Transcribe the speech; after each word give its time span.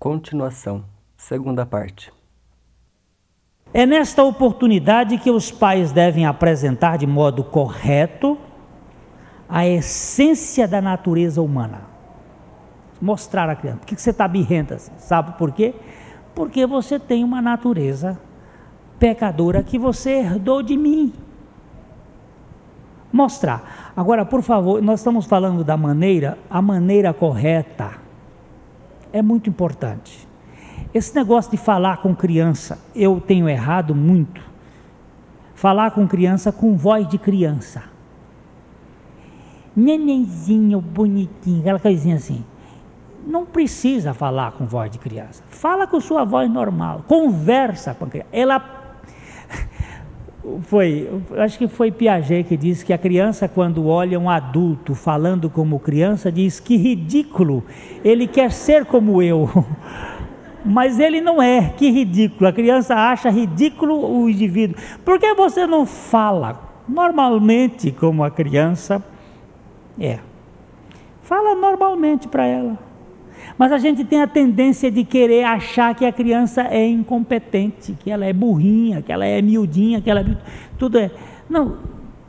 Continuação, 0.00 0.82
segunda 1.14 1.66
parte. 1.66 2.10
É 3.74 3.84
nesta 3.84 4.24
oportunidade 4.24 5.18
que 5.18 5.30
os 5.30 5.52
pais 5.52 5.92
devem 5.92 6.24
apresentar 6.24 6.96
de 6.96 7.06
modo 7.06 7.44
correto 7.44 8.38
a 9.46 9.66
essência 9.66 10.66
da 10.66 10.80
natureza 10.80 11.42
humana. 11.42 11.82
Mostrar 12.98 13.50
a 13.50 13.54
criança. 13.54 13.80
Por 13.80 13.88
que 13.88 14.00
você 14.00 14.08
está 14.08 14.26
birrenta 14.26 14.76
assim? 14.76 14.92
Sabe 14.96 15.36
por 15.36 15.52
quê? 15.52 15.74
Porque 16.34 16.64
você 16.64 16.98
tem 16.98 17.22
uma 17.22 17.42
natureza 17.42 18.18
pecadora 18.98 19.62
que 19.62 19.78
você 19.78 20.12
herdou 20.12 20.62
de 20.62 20.78
mim. 20.78 21.12
Mostrar. 23.12 23.92
Agora, 23.94 24.24
por 24.24 24.40
favor, 24.40 24.80
nós 24.80 25.00
estamos 25.00 25.26
falando 25.26 25.62
da 25.62 25.76
maneira, 25.76 26.38
a 26.48 26.62
maneira 26.62 27.12
correta 27.12 28.08
é 29.12 29.22
muito 29.22 29.48
importante. 29.48 30.28
Esse 30.92 31.14
negócio 31.14 31.50
de 31.50 31.56
falar 31.56 31.98
com 31.98 32.14
criança, 32.14 32.78
eu 32.94 33.20
tenho 33.20 33.48
errado 33.48 33.94
muito. 33.94 34.40
Falar 35.54 35.90
com 35.92 36.06
criança 36.08 36.50
com 36.50 36.76
voz 36.76 37.06
de 37.06 37.18
criança. 37.18 37.84
Nenenzinho, 39.76 40.80
bonitinho, 40.80 41.60
aquela 41.60 41.78
coisinha 41.78 42.16
assim. 42.16 42.44
Não 43.26 43.44
precisa 43.44 44.14
falar 44.14 44.52
com 44.52 44.66
voz 44.66 44.90
de 44.90 44.98
criança. 44.98 45.44
Fala 45.48 45.86
com 45.86 46.00
sua 46.00 46.24
voz 46.24 46.50
normal. 46.50 47.04
Conversa 47.06 47.94
com 47.94 48.06
a 48.06 48.08
criança. 48.08 48.30
Ela 48.32 48.79
foi, 50.62 51.08
acho 51.36 51.58
que 51.58 51.68
foi 51.68 51.90
Piaget 51.90 52.44
que 52.44 52.56
disse 52.56 52.84
que 52.84 52.92
a 52.92 52.98
criança 52.98 53.46
quando 53.46 53.86
olha 53.86 54.18
um 54.18 54.30
adulto 54.30 54.94
falando 54.94 55.50
como 55.50 55.78
criança 55.78 56.32
diz 56.32 56.58
que 56.58 56.76
ridículo, 56.76 57.62
ele 58.02 58.26
quer 58.26 58.50
ser 58.50 58.84
como 58.84 59.22
eu. 59.22 59.48
Mas 60.64 60.98
ele 60.98 61.20
não 61.22 61.42
é, 61.42 61.70
que 61.70 61.90
ridículo. 61.90 62.48
A 62.48 62.52
criança 62.52 62.94
acha 62.94 63.30
ridículo 63.30 63.94
o 63.94 64.28
indivíduo. 64.28 64.76
Por 65.04 65.18
que 65.18 65.32
você 65.34 65.66
não 65.66 65.86
fala 65.86 66.68
normalmente 66.86 67.90
como 67.90 68.22
a 68.22 68.30
criança 68.30 69.02
é? 69.98 70.18
Fala 71.22 71.54
normalmente 71.54 72.28
para 72.28 72.46
ela. 72.46 72.89
Mas 73.56 73.72
a 73.72 73.78
gente 73.78 74.04
tem 74.04 74.22
a 74.22 74.26
tendência 74.26 74.90
de 74.90 75.04
querer 75.04 75.44
achar 75.44 75.94
que 75.94 76.04
a 76.04 76.12
criança 76.12 76.62
é 76.62 76.86
incompetente, 76.86 77.96
que 77.98 78.10
ela 78.10 78.24
é 78.24 78.32
burrinha, 78.32 79.02
que 79.02 79.12
ela 79.12 79.26
é 79.26 79.40
miudinha, 79.42 80.00
que 80.00 80.10
ela 80.10 80.20
é. 80.20 80.26
Tudo 80.78 80.98
é. 80.98 81.10
Não, 81.48 81.78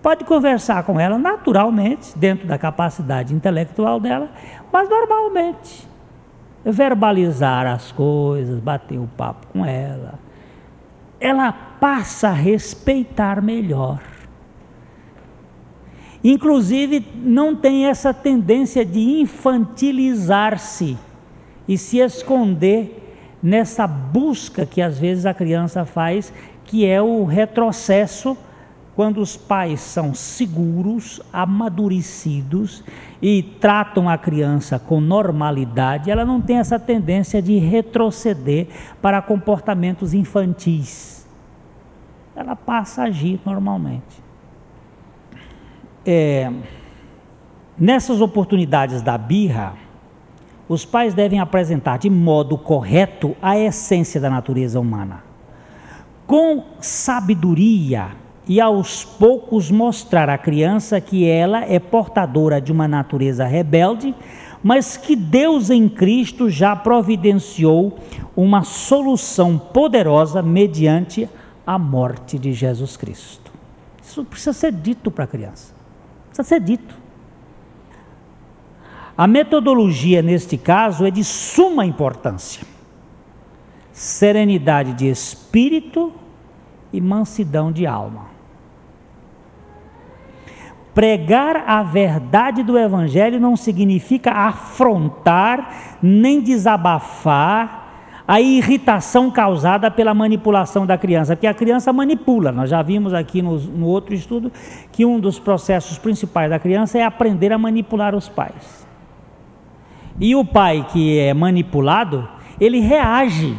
pode 0.02 0.26
conversar 0.26 0.84
com 0.84 1.00
ela 1.00 1.18
naturalmente, 1.18 2.18
dentro 2.18 2.48
da 2.48 2.58
capacidade 2.58 3.34
intelectual 3.34 4.00
dela, 4.00 4.30
mas 4.72 4.90
normalmente 4.90 5.88
verbalizar 6.64 7.66
as 7.66 7.92
coisas, 7.92 8.60
bater 8.60 9.00
o 9.00 9.08
papo 9.18 9.48
com 9.48 9.66
ela, 9.66 10.20
ela 11.20 11.52
passa 11.52 12.30
a 12.30 12.34
respeitar 12.34 13.42
melhor. 13.42 14.00
Inclusive, 16.24 17.06
não 17.16 17.56
tem 17.56 17.88
essa 17.88 18.14
tendência 18.14 18.86
de 18.86 19.00
infantilizar-se 19.00 20.98
e 21.68 21.78
se 21.78 21.98
esconder 21.98 23.16
nessa 23.42 23.88
busca 23.88 24.66
que 24.66 24.82
às 24.82 25.00
vezes 25.00 25.26
a 25.26 25.34
criança 25.34 25.84
faz, 25.84 26.32
que 26.66 26.86
é 26.86 27.02
o 27.02 27.24
retrocesso 27.24 28.38
quando 28.96 29.22
os 29.22 29.38
pais 29.38 29.80
são 29.80 30.14
seguros, 30.14 31.22
amadurecidos 31.32 32.84
e 33.22 33.42
tratam 33.42 34.10
a 34.10 34.18
criança 34.18 34.78
com 34.78 35.00
normalidade, 35.00 36.12
ela 36.12 36.26
não 36.26 36.42
tem 36.42 36.58
essa 36.58 36.78
tendência 36.78 37.42
de 37.42 37.58
retroceder 37.58 38.68
para 39.02 39.22
comportamentos 39.22 40.14
infantis. 40.14 41.28
Ela 42.36 42.56
passa 42.56 43.04
a 43.04 43.06
agir 43.06 43.40
normalmente. 43.46 44.22
É, 46.06 46.52
nessas 47.78 48.22
oportunidades 48.22 49.02
da 49.02 49.18
birra, 49.18 49.74
os 50.68 50.86
pais 50.86 51.14
devem 51.14 51.40
apresentar 51.40 51.98
de 51.98 52.10
modo 52.10 52.58
correto 52.58 53.36
a 53.42 53.58
essência 53.58 54.20
da 54.20 54.30
natureza 54.30 54.80
humana. 54.80 55.24
Com 56.26 56.64
sabedoria, 56.80 58.12
e 58.48 58.60
aos 58.60 59.06
poucos 59.06 59.70
mostrar 59.70 60.30
à 60.30 60.38
criança 60.38 61.00
que 61.00 61.28
ela 61.28 61.64
é 61.66 61.80
portadora 61.80 62.60
de 62.60 62.72
uma 62.72 62.88
natureza 62.88 63.46
rebelde, 63.46 64.16
mas 64.64 64.98
que 64.98 65.16
Deus 65.16 65.70
em 65.70 65.88
Cristo 65.88 66.50
já 66.50 66.76
providenciou 66.76 67.98
uma 68.36 68.64
solução 68.64 69.58
poderosa 69.58 70.42
mediante 70.42 71.30
a 71.66 71.78
morte 71.78 72.38
de 72.38 72.54
Jesus 72.54 72.98
Cristo. 72.98 73.52
Isso 74.04 74.24
precisa 74.24 74.54
ser 74.54 74.72
dito 74.72 75.10
para 75.10 75.24
a 75.24 75.28
criança. 75.28 75.81
Precisa 76.42 76.44
ser 76.44 76.60
dito. 76.60 76.96
A 79.18 79.28
metodologia 79.28 80.22
neste 80.22 80.58
caso 80.58 81.06
é 81.06 81.12
de 81.12 81.24
suma 81.24 81.86
importância. 81.86 82.64
Serenidade 83.92 84.94
de 84.94 85.08
espírito 85.08 86.12
e 86.92 87.00
mansidão 87.00 87.72
de 87.72 87.86
alma. 87.86 88.32
Pregar 90.94 91.64
a 91.68 91.84
verdade 91.84 92.64
do 92.64 92.78
Evangelho 92.78 93.40
não 93.40 93.56
significa 93.56 94.32
afrontar 94.32 96.00
nem 96.02 96.42
desabafar 96.42 97.81
a 98.28 98.40
irritação 98.40 99.30
causada 99.32 99.90
pela 99.90 100.14
manipulação 100.14 100.86
da 100.86 100.98
criança, 100.98 101.36
porque 101.36 101.48
a 101.48 101.54
criança 101.54 101.92
manipula. 101.92 102.52
Nós 102.52 102.70
já 102.70 102.82
vimos 102.82 103.14
aqui 103.14 103.42
no, 103.42 103.58
no 103.58 103.88
outro 103.88 104.14
estudo 104.14 104.52
que 104.92 105.06
um 105.06 105.20
dos 105.20 105.40
processos 105.40 105.98
principais 105.98 106.50
da 106.50 106.60
criança 106.60 106.98
é 106.98 107.04
aprender 107.04 107.52
a 107.52 107.58
manipular 107.58 108.16
os 108.16 108.30
pais. 108.30 108.88
E 110.20 110.36
o 110.36 110.46
pai 110.46 110.86
que 110.92 111.18
é 111.20 111.34
manipulado, 111.34 112.28
ele 112.60 112.80
reage. 112.80 113.58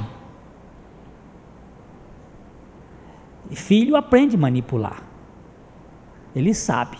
Filho 3.51 3.97
aprende 3.97 4.37
a 4.37 4.39
manipular. 4.39 5.03
Ele 6.35 6.55
sabe. 6.55 6.99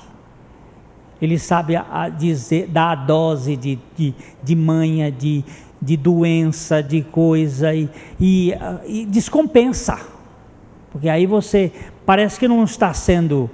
Ele 1.21 1.39
sabe 1.39 1.77
a 1.77 2.09
dizer, 2.09 2.67
dar 2.67 2.91
a 2.91 2.95
dose 2.97 3.57
de, 3.57 3.79
de, 3.97 4.13
de 4.43 4.57
manha, 4.57 5.11
de, 5.11 5.45
de 5.83 5.97
doença, 5.97 6.81
de 6.81 7.03
coisa, 7.03 7.75
e, 7.75 7.91
e, 8.21 8.55
e 8.87 9.05
descompensa. 9.05 9.99
Porque 10.93 11.09
aí 11.09 11.27
você 11.27 11.73
parece 12.07 12.39
que 12.39 12.47
não 12.47 12.63
está 12.63 12.95
sendo 12.95 13.51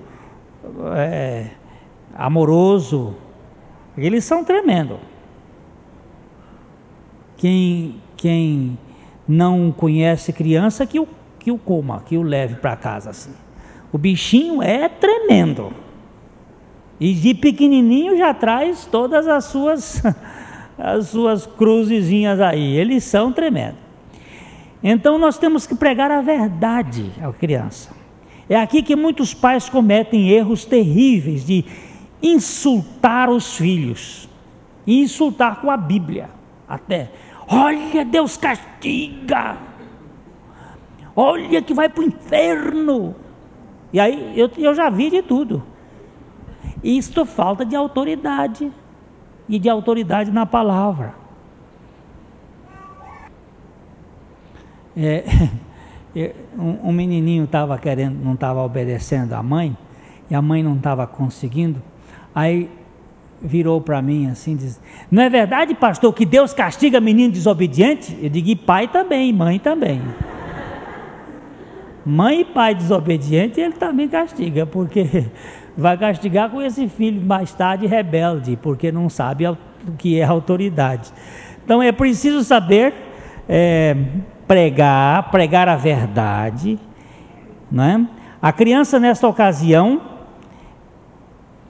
é, 0.94 1.47
amoroso. 2.15 3.15
Eles 3.97 4.25
são 4.25 4.44
tremendos. 4.44 4.99
Quem, 7.39 7.97
quem 8.16 8.78
não 9.27 9.72
conhece 9.72 10.33
criança, 10.33 10.84
que 10.84 11.00
o, 11.00 11.09
que 11.39 11.50
o 11.50 11.56
coma, 11.56 12.03
que 12.05 12.19
o 12.19 12.22
leve 12.22 12.56
para 12.56 12.77
casa. 12.77 13.10
Assim. 13.10 13.33
O 13.91 13.97
bichinho 13.97 14.62
é 14.62 14.87
tremendo. 14.89 15.72
E 17.00 17.15
de 17.15 17.33
pequenininho 17.33 18.19
já 18.19 18.34
traz 18.34 18.84
todas 18.84 19.27
as 19.28 19.45
suas 19.45 20.03
as 20.78 21.09
suas 21.09 21.47
cruzezinhas 21.47 22.41
aí. 22.41 22.77
Eles 22.77 23.05
são 23.05 23.33
tremendos. 23.33 23.81
Então 24.83 25.19
nós 25.19 25.37
temos 25.39 25.66
que 25.66 25.75
pregar 25.75 26.11
a 26.11 26.21
verdade 26.21 27.11
à 27.21 27.33
criança. 27.33 27.91
É 28.49 28.56
aqui 28.56 28.83
que 28.83 28.94
muitos 28.94 29.34
pais 29.34 29.69
cometem 29.69 30.31
erros 30.31 30.65
terríveis 30.65 31.44
de 31.44 31.65
insultar 32.22 33.28
os 33.28 33.56
filhos. 33.56 34.28
E 34.87 35.03
insultar 35.03 35.61
com 35.61 35.71
a 35.71 35.77
Bíblia 35.77 36.31
até. 36.66 37.10
Olha, 37.47 38.05
Deus 38.05 38.37
castiga. 38.37 39.59
Olha 41.15 41.60
que 41.60 41.75
vai 41.75 41.89
para 41.89 42.03
o 42.03 42.07
inferno. 42.07 43.15
E 43.92 43.98
aí 43.98 44.39
eu, 44.39 44.51
eu 44.57 44.75
já 44.75 44.89
vi 44.89 45.10
de 45.10 45.22
tudo. 45.22 45.63
Isto 46.83 47.27
falta 47.27 47.65
de 47.65 47.75
autoridade 47.75 48.71
e 49.48 49.59
de 49.59 49.68
autoridade 49.68 50.30
na 50.30 50.45
palavra. 50.45 51.15
É, 54.97 55.24
um, 56.59 56.92
menininho 56.92 57.45
estava 57.45 57.78
querendo, 57.78 58.22
não 58.22 58.34
estava 58.34 58.62
obedecendo 58.62 59.33
a 59.33 59.42
mãe, 59.42 59.77
e 60.30 60.34
a 60.34 60.42
mãe 60.42 60.62
não 60.62 60.74
estava 60.74 61.06
conseguindo, 61.06 61.83
aí 62.34 62.71
virou 63.41 63.80
para 63.80 64.03
mim 64.03 64.28
assim, 64.28 64.56
diz, 64.56 64.80
não 65.10 65.22
é 65.22 65.30
verdade, 65.30 65.74
pastor, 65.74 66.12
que 66.12 66.27
Deus 66.27 66.53
castiga 66.53 67.01
menino 67.01 67.33
desobediente? 67.33 68.18
Eu 68.21 68.28
digo, 68.28 68.48
e 68.48 68.56
pai 68.56 68.89
também, 68.89 69.33
mãe 69.33 69.59
também. 69.59 70.03
Mãe 72.04 72.41
e 72.41 72.44
pai 72.44 72.74
desobediente, 72.74 73.60
ele 73.60 73.74
também 73.74 74.09
castiga, 74.09 74.65
porque 74.65 75.27
vai 75.78 75.97
castigar 75.97 76.51
com 76.51 76.60
esse 76.60 76.89
filho 76.89 77.25
mais 77.25 77.54
tarde 77.54 77.86
rebelde, 77.86 78.59
porque 78.60 78.91
não 78.91 79.09
sabe 79.09 79.47
o 79.47 79.57
que 79.97 80.19
é 80.19 80.25
autoridade. 80.25 81.13
Então 81.65 81.80
é 81.80 81.92
preciso 81.92 82.42
saber 82.42 82.92
é, 83.48 83.97
pregar, 84.48 85.30
pregar 85.30 85.69
a 85.69 85.77
verdade. 85.77 86.80
Né? 87.71 88.09
A 88.42 88.53
criança, 88.53 88.98
nesta 88.98 89.28
ocasião, 89.28 90.01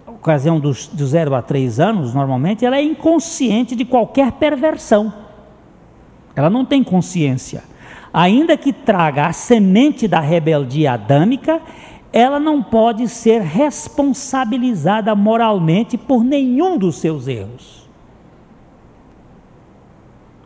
ocasião 0.06 0.58
dos, 0.58 0.90
de 0.90 1.04
0 1.04 1.34
a 1.34 1.42
3 1.42 1.78
anos, 1.78 2.14
normalmente, 2.14 2.64
ela 2.64 2.78
é 2.78 2.82
inconsciente 2.82 3.76
de 3.76 3.84
qualquer 3.84 4.32
perversão. 4.32 5.12
Ela 6.34 6.48
não 6.48 6.64
tem 6.64 6.82
consciência. 6.82 7.62
Ainda 8.10 8.56
que 8.56 8.72
traga 8.72 9.26
a 9.26 9.34
semente 9.34 10.08
da 10.08 10.18
rebeldia 10.18 10.92
adâmica, 10.92 11.60
ela 12.12 12.40
não 12.40 12.62
pode 12.62 13.06
ser 13.08 13.42
responsabilizada 13.42 15.14
moralmente 15.14 15.98
por 15.98 16.24
nenhum 16.24 16.78
dos 16.78 16.96
seus 16.96 17.28
erros. 17.28 17.88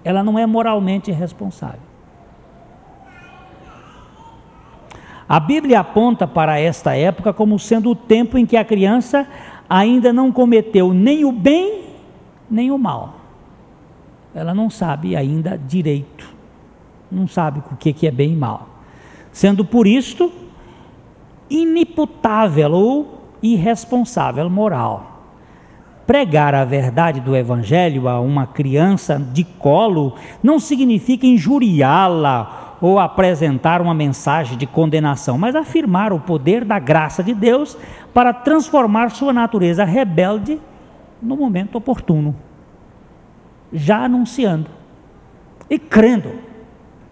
Ela 0.04 0.22
não 0.24 0.38
é 0.38 0.44
moralmente 0.44 1.12
responsável. 1.12 1.92
A 5.28 5.38
Bíblia 5.38 5.80
aponta 5.80 6.26
para 6.26 6.58
esta 6.58 6.96
época 6.96 7.32
como 7.32 7.58
sendo 7.58 7.90
o 7.90 7.94
tempo 7.94 8.36
em 8.36 8.44
que 8.44 8.56
a 8.56 8.64
criança 8.64 9.26
ainda 9.70 10.12
não 10.12 10.32
cometeu 10.32 10.92
nem 10.92 11.24
o 11.24 11.32
bem 11.32 11.82
nem 12.50 12.70
o 12.70 12.76
mal. 12.76 13.14
Ela 14.34 14.52
não 14.52 14.68
sabe 14.68 15.16
ainda 15.16 15.56
direito, 15.56 16.28
não 17.10 17.26
sabe 17.26 17.62
o 17.70 17.76
que 17.76 18.06
é 18.06 18.10
bem 18.10 18.32
e 18.32 18.36
mal. 18.36 18.68
Sendo 19.30 19.64
por 19.64 19.86
isto 19.86 20.30
inimputável 21.52 22.72
ou 22.72 23.22
irresponsável 23.42 24.48
moral. 24.48 25.10
Pregar 26.06 26.54
a 26.54 26.64
verdade 26.64 27.20
do 27.20 27.36
Evangelho 27.36 28.08
a 28.08 28.18
uma 28.20 28.46
criança 28.46 29.18
de 29.18 29.44
colo 29.44 30.14
não 30.42 30.58
significa 30.58 31.26
injuriá-la 31.26 32.76
ou 32.80 32.98
apresentar 32.98 33.80
uma 33.80 33.94
mensagem 33.94 34.58
de 34.58 34.66
condenação, 34.66 35.38
mas 35.38 35.54
afirmar 35.54 36.12
o 36.12 36.18
poder 36.18 36.64
da 36.64 36.78
graça 36.78 37.22
de 37.22 37.32
Deus 37.32 37.76
para 38.12 38.32
transformar 38.32 39.10
sua 39.10 39.32
natureza 39.32 39.84
rebelde 39.84 40.60
no 41.20 41.36
momento 41.36 41.76
oportuno, 41.76 42.34
já 43.72 44.04
anunciando 44.04 44.68
e 45.70 45.78
crendo 45.78 46.32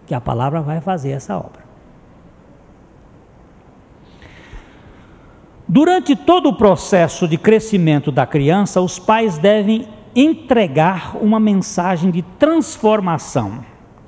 que 0.05 0.13
a 0.13 0.19
palavra 0.19 0.61
vai 0.61 0.81
fazer 0.81 1.11
essa 1.11 1.37
obra. 1.37 1.60
Durante 5.73 6.17
todo 6.17 6.49
o 6.49 6.53
processo 6.53 7.25
de 7.25 7.37
crescimento 7.37 8.11
da 8.11 8.25
criança, 8.25 8.81
os 8.81 8.99
pais 8.99 9.37
devem 9.37 9.87
entregar 10.13 11.15
uma 11.15 11.39
mensagem 11.39 12.11
de 12.11 12.21
transformação 12.21 13.63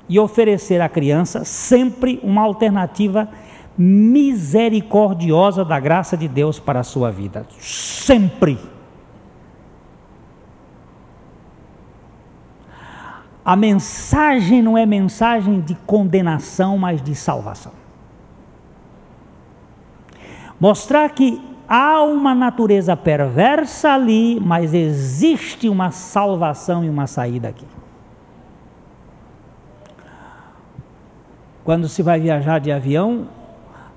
e 0.06 0.18
oferecer 0.18 0.82
à 0.82 0.90
criança 0.90 1.42
sempre 1.42 2.20
uma 2.22 2.42
alternativa 2.42 3.30
misericordiosa 3.78 5.64
da 5.64 5.80
graça 5.80 6.18
de 6.18 6.28
Deus 6.28 6.60
para 6.60 6.80
a 6.80 6.84
sua 6.84 7.10
vida. 7.10 7.46
Sempre. 7.58 8.58
A 13.42 13.56
mensagem 13.56 14.60
não 14.60 14.76
é 14.76 14.84
mensagem 14.84 15.62
de 15.62 15.74
condenação, 15.86 16.76
mas 16.76 17.00
de 17.00 17.14
salvação. 17.14 17.72
Mostrar 20.60 21.08
que 21.08 21.53
há 21.68 22.02
uma 22.02 22.34
natureza 22.34 22.96
perversa 22.96 23.92
ali, 23.92 24.40
mas 24.40 24.74
existe 24.74 25.68
uma 25.68 25.90
salvação 25.90 26.84
e 26.84 26.88
uma 26.88 27.06
saída 27.06 27.48
aqui. 27.48 27.66
Quando 31.64 31.88
se 31.88 32.02
vai 32.02 32.20
viajar 32.20 32.58
de 32.58 32.70
avião, 32.70 33.26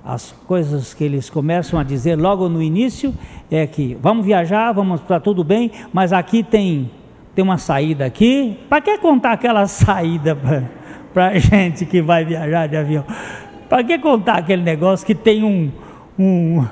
as 0.04 0.32
coisas 0.48 0.94
que 0.94 1.04
eles 1.04 1.30
começam 1.30 1.78
a 1.78 1.84
dizer 1.84 2.18
logo 2.18 2.48
no 2.48 2.62
início 2.62 3.14
é 3.52 3.68
que 3.68 3.98
vamos 4.02 4.26
viajar, 4.26 4.72
vamos 4.72 5.02
para 5.02 5.20
tudo 5.20 5.44
bem, 5.44 5.70
mas 5.92 6.14
aqui 6.14 6.44
tem, 6.44 6.90
tem 7.36 7.44
uma 7.44 7.58
saída 7.58 8.06
aqui. 8.06 8.58
Para 8.70 8.80
que 8.80 8.98
contar 9.00 9.34
aquela 9.34 9.68
saída 9.68 10.34
para 11.14 11.28
a 11.28 11.38
gente 11.38 11.86
que 11.86 12.02
vai 12.02 12.24
viajar 12.24 12.68
de 12.68 12.78
avião? 12.78 13.04
Para 13.68 13.84
que 13.84 14.00
contar 14.00 14.38
aquele 14.38 14.64
negócio 14.64 15.06
que 15.06 15.14
tem 15.14 15.44
um, 15.44 15.70
um 16.18 16.66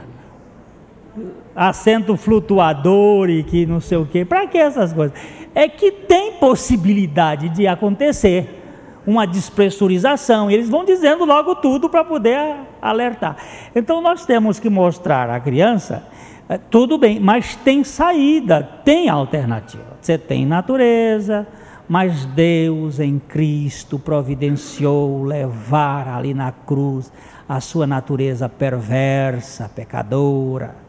assento 1.55 2.17
flutuador 2.17 3.29
e 3.29 3.43
que 3.43 3.65
não 3.65 3.79
sei 3.79 3.97
o 3.97 4.05
quê? 4.05 4.25
Para 4.25 4.45
que 4.45 4.57
essas 4.57 4.91
coisas? 4.91 5.17
É 5.53 5.69
que 5.69 5.89
tem 5.91 6.33
possibilidade 6.33 7.49
de 7.49 7.65
acontecer 7.65 8.61
uma 9.07 9.25
despressurização. 9.25 10.51
Eles 10.51 10.69
vão 10.69 10.83
dizendo 10.83 11.23
logo 11.25 11.55
tudo 11.55 11.89
para 11.89 12.03
poder 12.03 12.55
alertar. 12.81 13.37
Então 13.73 14.01
nós 14.01 14.25
temos 14.25 14.59
que 14.59 14.69
mostrar 14.69 15.29
à 15.29 15.39
criança, 15.39 16.03
é, 16.49 16.57
tudo 16.57 16.97
bem, 16.97 17.19
mas 17.19 17.55
tem 17.55 17.83
saída, 17.83 18.61
tem 18.83 19.07
alternativa. 19.07 19.95
Você 20.01 20.17
tem 20.17 20.45
natureza, 20.45 21.47
mas 21.87 22.25
Deus 22.25 22.99
em 22.99 23.17
Cristo 23.19 23.97
providenciou 23.97 25.23
levar 25.23 26.07
ali 26.07 26.33
na 26.33 26.51
cruz 26.51 27.11
a 27.47 27.59
sua 27.59 27.87
natureza 27.87 28.49
perversa, 28.49 29.69
pecadora. 29.73 30.84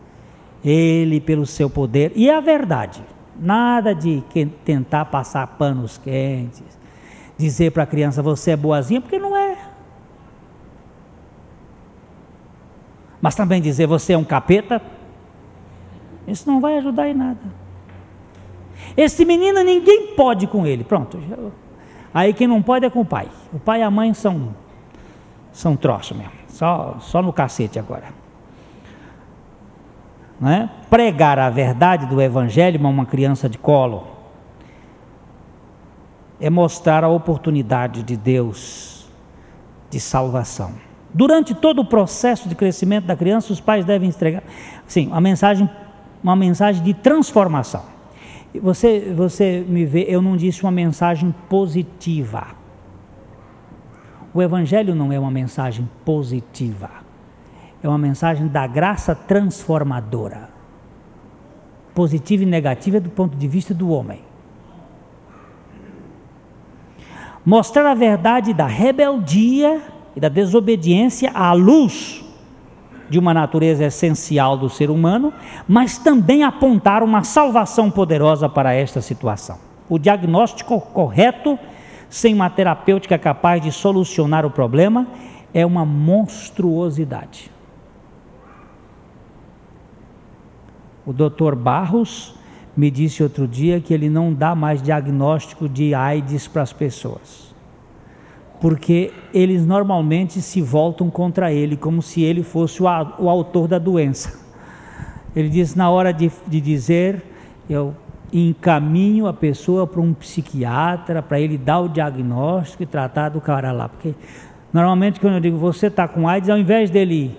Ele, 0.69 1.21
pelo 1.21 1.47
seu 1.47 1.71
poder, 1.71 2.13
e 2.17 2.29
a 2.29 2.41
verdade, 2.41 3.01
nada 3.39 3.95
de 3.95 4.25
tentar 4.65 5.05
passar 5.05 5.47
panos 5.47 5.97
quentes, 5.97 6.65
dizer 7.39 7.71
para 7.71 7.85
a 7.85 7.87
criança 7.87 8.21
você 8.21 8.51
é 8.51 8.57
boazinha, 8.57 9.01
porque 9.01 9.19
não 9.19 9.37
é. 9.37 9.57
Mas 13.21 13.37
também 13.37 13.63
dizer 13.63 13.87
você 13.87 14.15
é 14.15 14.19
um 14.19 14.25
capeta, 14.25 14.83
isso 16.27 16.51
não 16.51 16.61
vai 16.61 16.79
ajudar 16.79 17.09
em 17.09 17.15
nada. 17.15 17.41
Esse 18.97 19.25
menino 19.25 19.63
ninguém 19.63 20.15
pode 20.17 20.49
com 20.49 20.67
ele, 20.67 20.83
pronto. 20.83 21.19
Aí 22.13 22.33
quem 22.33 22.49
não 22.49 22.61
pode 22.61 22.85
é 22.85 22.91
com 22.91 23.03
o 23.03 23.07
pai. 23.07 23.29
O 23.53 23.59
pai 23.59 23.81
e 23.81 23.83
a 23.83 23.91
mãe 23.91 24.13
são 24.15 24.55
são 25.53 25.75
troço 25.75 26.15
mesmo, 26.15 26.33
só, 26.49 26.99
só 27.01 27.23
no 27.23 27.33
cacete 27.33 27.79
agora. 27.79 28.26
Não 30.41 30.51
é? 30.51 30.69
Pregar 30.91 31.39
a 31.39 31.49
verdade 31.49 32.07
do 32.07 32.21
evangelho 32.21 32.85
a 32.85 32.89
uma 32.89 33.07
criança 33.07 33.49
de 33.49 33.59
colo 33.59 34.07
é 36.41 36.51
mostrar 36.51 37.03
a 37.03 37.09
oportunidade 37.09 38.03
de 38.03 38.17
Deus 38.17 39.07
de 39.91 39.99
salvação. 39.99 40.73
Durante 41.13 41.55
todo 41.55 41.81
o 41.81 41.85
processo 41.85 42.49
de 42.49 42.55
crescimento 42.55 43.07
da 43.07 43.17
criança, 43.17 43.53
os 43.53 43.61
pais 43.61 43.85
devem 43.85 44.09
entregar, 44.09 44.43
sim, 44.87 45.07
uma 45.07 45.21
mensagem, 45.21 45.69
uma 46.23 46.37
mensagem 46.37 46.83
de 46.83 46.93
transformação. 46.93 47.83
Você, 48.61 49.13
você 49.17 49.65
me 49.67 49.85
vê, 49.87 50.05
eu 50.09 50.21
não 50.21 50.37
disse 50.37 50.63
uma 50.63 50.73
mensagem 50.73 51.35
positiva. 51.49 52.49
O 54.35 54.43
Evangelho 54.43 54.95
não 54.95 55.11
é 55.11 55.19
uma 55.19 55.31
mensagem 55.31 55.89
positiva, 56.05 56.91
é 57.87 57.91
uma 57.91 57.99
mensagem 57.99 58.47
da 58.49 58.67
graça 58.67 59.15
transformadora. 59.15 60.51
Positiva 61.95 62.43
e 62.43 62.47
negativa 62.47 63.01
do 63.01 63.11
ponto 63.11 63.37
de 63.37 63.49
vista 63.49 63.73
do 63.73 63.91
homem. 63.91 64.27
mostrar 67.47 67.87
a 67.89 67.95
verdade 67.95 68.53
da 68.53 68.67
rebeldia 68.67 69.81
e 70.17 70.21
da 70.21 70.29
desobediência 70.29 71.31
à 71.33 71.53
luz 71.53 72.25
de 73.09 73.21
uma 73.21 73.33
natureza 73.33 73.85
essencial 73.85 74.57
do 74.57 74.69
ser 74.69 74.91
humano, 74.91 75.33
mas 75.69 75.97
também 75.97 76.43
apontar 76.43 77.05
uma 77.05 77.23
salvação 77.23 77.89
poderosa 77.89 78.49
para 78.49 78.75
esta 78.75 79.01
situação. 79.01 79.59
O 79.89 79.97
diagnóstico 79.97 80.81
correto, 80.81 81.57
sem 82.11 82.35
uma 82.35 82.51
terapêutica 82.51 83.17
capaz 83.17 83.63
de 83.63 83.71
solucionar 83.71 84.45
o 84.45 84.51
problema, 84.51 85.07
é 85.55 85.65
uma 85.65 85.85
monstruosidade. 85.85 87.49
O 91.07 91.13
Dr. 91.13 91.55
Barros 91.55 92.35
me 92.77 92.91
disse 92.91 93.23
outro 93.23 93.47
dia 93.47 93.81
que 93.81 93.95
ele 93.95 94.11
não 94.11 94.35
dá 94.35 94.55
mais 94.55 94.83
diagnóstico 94.83 95.69
de 95.69 95.95
AIDS 95.95 96.49
para 96.49 96.63
as 96.63 96.73
pessoas. 96.73 97.55
Porque 98.61 99.13
eles 99.33 99.65
normalmente 99.65 100.43
se 100.43 100.61
voltam 100.61 101.09
contra 101.09 101.53
ele, 101.53 101.77
como 101.77 102.03
se 102.03 102.23
ele 102.23 102.43
fosse 102.43 102.83
o, 102.83 102.87
o 103.19 103.31
autor 103.31 103.69
da 103.69 103.79
doença. 103.79 104.45
Ele 105.35 105.49
diz: 105.49 105.75
na 105.75 105.89
hora 105.91 106.13
de, 106.13 106.31
de 106.49 106.61
dizer, 106.61 107.23
eu 107.69 107.95
encaminho 108.33 109.27
a 109.27 109.33
pessoa 109.33 109.87
para 109.87 110.01
um 110.01 110.13
psiquiatra, 110.13 111.23
para 111.23 111.39
ele 111.39 111.57
dar 111.57 111.81
o 111.81 111.89
diagnóstico 111.89 112.83
e 112.83 112.87
tratar 112.87 113.29
do 113.29 113.41
cara 113.41 113.73
lá. 113.73 113.89
Porque 113.89 114.15
normalmente, 114.73 115.21
quando 115.21 115.35
eu 115.35 115.41
digo 115.41 115.57
você 115.57 115.87
está 115.87 116.09
com 116.09 116.29
AIDS, 116.29 116.51
ao 116.51 116.59
invés 116.59 116.91
dele 116.91 117.37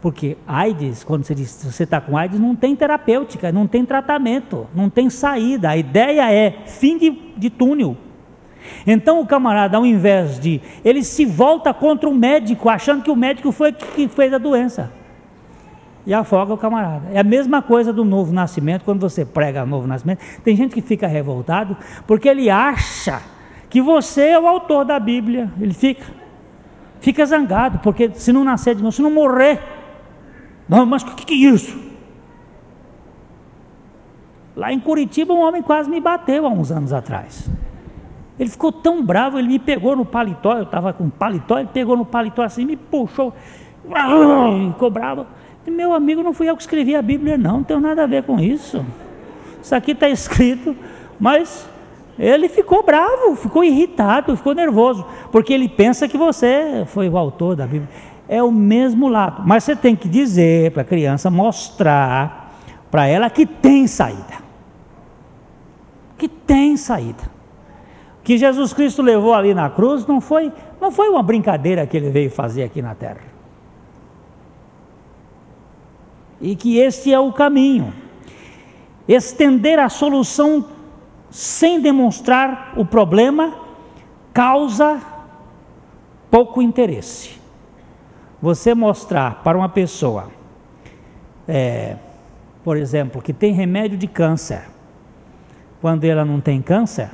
porque 0.00 0.36
AIDS, 0.46 1.04
quando 1.04 1.24
você 1.24 1.34
diz 1.34 1.62
você 1.62 1.84
está 1.84 2.00
com 2.00 2.16
AIDS, 2.16 2.40
não 2.40 2.56
tem 2.56 2.74
terapêutica, 2.74 3.52
não 3.52 3.66
tem 3.66 3.84
tratamento, 3.84 4.66
não 4.74 4.88
tem 4.88 5.10
saída. 5.10 5.70
A 5.70 5.76
ideia 5.76 6.32
é 6.32 6.62
fim 6.66 6.96
de, 6.96 7.10
de 7.36 7.50
túnel. 7.50 7.96
Então 8.86 9.20
o 9.20 9.26
camarada, 9.26 9.76
ao 9.76 9.84
invés 9.84 10.38
de. 10.38 10.60
Ele 10.84 11.02
se 11.02 11.26
volta 11.26 11.74
contra 11.74 12.08
o 12.08 12.14
médico, 12.14 12.68
achando 12.68 13.02
que 13.02 13.10
o 13.10 13.16
médico 13.16 13.52
foi 13.52 13.72
que 13.72 14.08
fez 14.08 14.32
a 14.32 14.38
doença. 14.38 14.90
E 16.06 16.14
afoga 16.14 16.54
o 16.54 16.58
camarada. 16.58 17.08
É 17.12 17.20
a 17.20 17.24
mesma 17.24 17.60
coisa 17.60 17.92
do 17.92 18.04
novo 18.04 18.32
nascimento, 18.32 18.84
quando 18.84 19.00
você 19.00 19.24
prega 19.24 19.66
novo 19.66 19.86
nascimento. 19.86 20.20
Tem 20.42 20.56
gente 20.56 20.74
que 20.74 20.80
fica 20.80 21.06
revoltado 21.06 21.76
porque 22.06 22.28
ele 22.28 22.48
acha 22.48 23.20
que 23.68 23.82
você 23.82 24.28
é 24.28 24.40
o 24.40 24.46
autor 24.46 24.84
da 24.84 24.98
Bíblia. 24.98 25.50
Ele 25.60 25.74
fica. 25.74 26.20
Fica 27.00 27.24
zangado, 27.24 27.78
porque 27.78 28.10
se 28.14 28.30
não 28.30 28.44
nascer 28.44 28.74
de 28.74 28.82
novo, 28.82 28.92
se 28.92 29.02
não 29.02 29.10
morrer. 29.10 29.79
Não, 30.70 30.86
mas 30.86 31.02
o 31.02 31.06
que, 31.06 31.26
que 31.26 31.34
é 31.34 31.52
isso? 31.52 31.76
Lá 34.54 34.72
em 34.72 34.78
Curitiba, 34.78 35.34
um 35.34 35.40
homem 35.40 35.62
quase 35.62 35.90
me 35.90 36.00
bateu 36.00 36.46
há 36.46 36.48
uns 36.48 36.70
anos 36.70 36.92
atrás. 36.92 37.50
Ele 38.38 38.48
ficou 38.48 38.70
tão 38.70 39.04
bravo, 39.04 39.36
ele 39.36 39.48
me 39.48 39.58
pegou 39.58 39.96
no 39.96 40.04
paletó, 40.04 40.56
eu 40.56 40.62
estava 40.62 40.92
com 40.92 41.10
paletó, 41.10 41.58
ele 41.58 41.70
pegou 41.72 41.96
no 41.96 42.06
paletó 42.06 42.42
assim, 42.42 42.64
me 42.64 42.76
puxou, 42.76 43.34
ficou 44.72 44.90
bravo. 44.90 45.26
E, 45.66 45.70
meu 45.72 45.92
amigo, 45.92 46.22
não 46.22 46.32
fui 46.32 46.48
eu 46.48 46.56
que 46.56 46.62
escrevi 46.62 46.94
a 46.94 47.02
Bíblia, 47.02 47.36
não, 47.36 47.58
não 47.58 47.64
tem 47.64 47.80
nada 47.80 48.04
a 48.04 48.06
ver 48.06 48.22
com 48.22 48.38
isso. 48.38 48.86
Isso 49.60 49.74
aqui 49.74 49.90
está 49.90 50.08
escrito, 50.08 50.76
mas 51.18 51.68
ele 52.16 52.48
ficou 52.48 52.84
bravo, 52.84 53.34
ficou 53.34 53.64
irritado, 53.64 54.36
ficou 54.36 54.54
nervoso, 54.54 55.04
porque 55.32 55.52
ele 55.52 55.68
pensa 55.68 56.06
que 56.06 56.16
você 56.16 56.84
foi 56.86 57.08
o 57.08 57.18
autor 57.18 57.56
da 57.56 57.66
Bíblia. 57.66 57.88
É 58.30 58.40
o 58.40 58.52
mesmo 58.52 59.08
lado, 59.08 59.42
mas 59.44 59.64
você 59.64 59.74
tem 59.74 59.96
que 59.96 60.08
dizer 60.08 60.70
para 60.70 60.82
a 60.82 60.84
criança, 60.84 61.28
mostrar 61.30 62.54
para 62.88 63.06
ela 63.06 63.28
que 63.28 63.44
tem 63.44 63.88
saída. 63.88 64.40
Que 66.16 66.28
tem 66.28 66.76
saída 66.76 67.40
que 68.30 68.38
Jesus 68.38 68.72
Cristo 68.72 69.02
levou 69.02 69.34
ali 69.34 69.52
na 69.52 69.68
cruz 69.68 70.06
não 70.06 70.20
foi, 70.20 70.52
não 70.80 70.92
foi 70.92 71.08
uma 71.08 71.20
brincadeira 71.20 71.84
que 71.84 71.96
ele 71.96 72.10
veio 72.10 72.30
fazer 72.30 72.62
aqui 72.62 72.80
na 72.80 72.94
terra. 72.94 73.22
E 76.40 76.54
que 76.54 76.78
este 76.78 77.12
é 77.12 77.18
o 77.18 77.32
caminho. 77.32 77.92
Estender 79.08 79.80
a 79.80 79.88
solução 79.88 80.64
sem 81.28 81.80
demonstrar 81.80 82.74
o 82.76 82.84
problema 82.84 83.52
causa 84.32 85.00
pouco 86.30 86.62
interesse. 86.62 87.39
Você 88.40 88.74
mostrar 88.74 89.42
para 89.42 89.56
uma 89.56 89.68
pessoa, 89.68 90.30
é, 91.46 91.96
por 92.64 92.76
exemplo, 92.76 93.20
que 93.20 93.32
tem 93.32 93.52
remédio 93.52 93.98
de 93.98 94.06
câncer, 94.06 94.62
quando 95.80 96.04
ela 96.04 96.24
não 96.24 96.40
tem 96.40 96.62
câncer, 96.62 97.10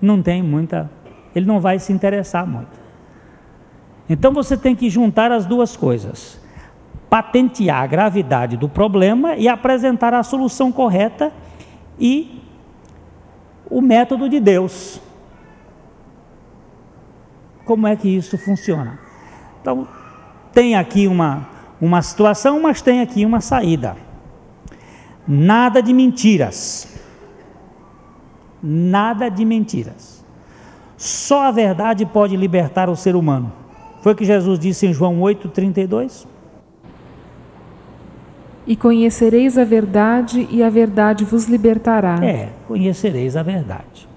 não 0.00 0.22
tem 0.22 0.42
muita, 0.42 0.90
ele 1.34 1.46
não 1.46 1.60
vai 1.60 1.78
se 1.78 1.92
interessar 1.92 2.46
muito. 2.46 2.80
Então 4.08 4.32
você 4.32 4.56
tem 4.56 4.74
que 4.74 4.88
juntar 4.88 5.30
as 5.30 5.46
duas 5.46 5.76
coisas: 5.76 6.40
patentear 7.08 7.82
a 7.82 7.86
gravidade 7.86 8.56
do 8.56 8.68
problema 8.68 9.36
e 9.36 9.46
apresentar 9.46 10.14
a 10.14 10.22
solução 10.22 10.72
correta 10.72 11.32
e 11.98 12.42
o 13.68 13.80
método 13.80 14.28
de 14.28 14.40
Deus. 14.40 15.00
Como 17.70 17.86
é 17.86 17.94
que 17.94 18.08
isso 18.08 18.36
funciona? 18.36 18.98
Então, 19.60 19.86
tem 20.52 20.74
aqui 20.74 21.06
uma, 21.06 21.48
uma 21.80 22.02
situação, 22.02 22.60
mas 22.60 22.82
tem 22.82 23.00
aqui 23.00 23.24
uma 23.24 23.40
saída. 23.40 23.96
Nada 25.24 25.80
de 25.80 25.92
mentiras. 25.92 26.98
Nada 28.60 29.28
de 29.28 29.44
mentiras. 29.44 30.24
Só 30.96 31.42
a 31.42 31.52
verdade 31.52 32.04
pode 32.04 32.36
libertar 32.36 32.90
o 32.90 32.96
ser 32.96 33.14
humano. 33.14 33.52
Foi 34.02 34.14
o 34.14 34.16
que 34.16 34.24
Jesus 34.24 34.58
disse 34.58 34.88
em 34.88 34.92
João 34.92 35.20
8,32. 35.20 36.26
E 38.66 38.74
conhecereis 38.74 39.56
a 39.56 39.62
verdade, 39.62 40.48
e 40.50 40.60
a 40.60 40.68
verdade 40.68 41.24
vos 41.24 41.44
libertará. 41.44 42.18
É, 42.20 42.48
conhecereis 42.66 43.36
a 43.36 43.44
verdade. 43.44 44.09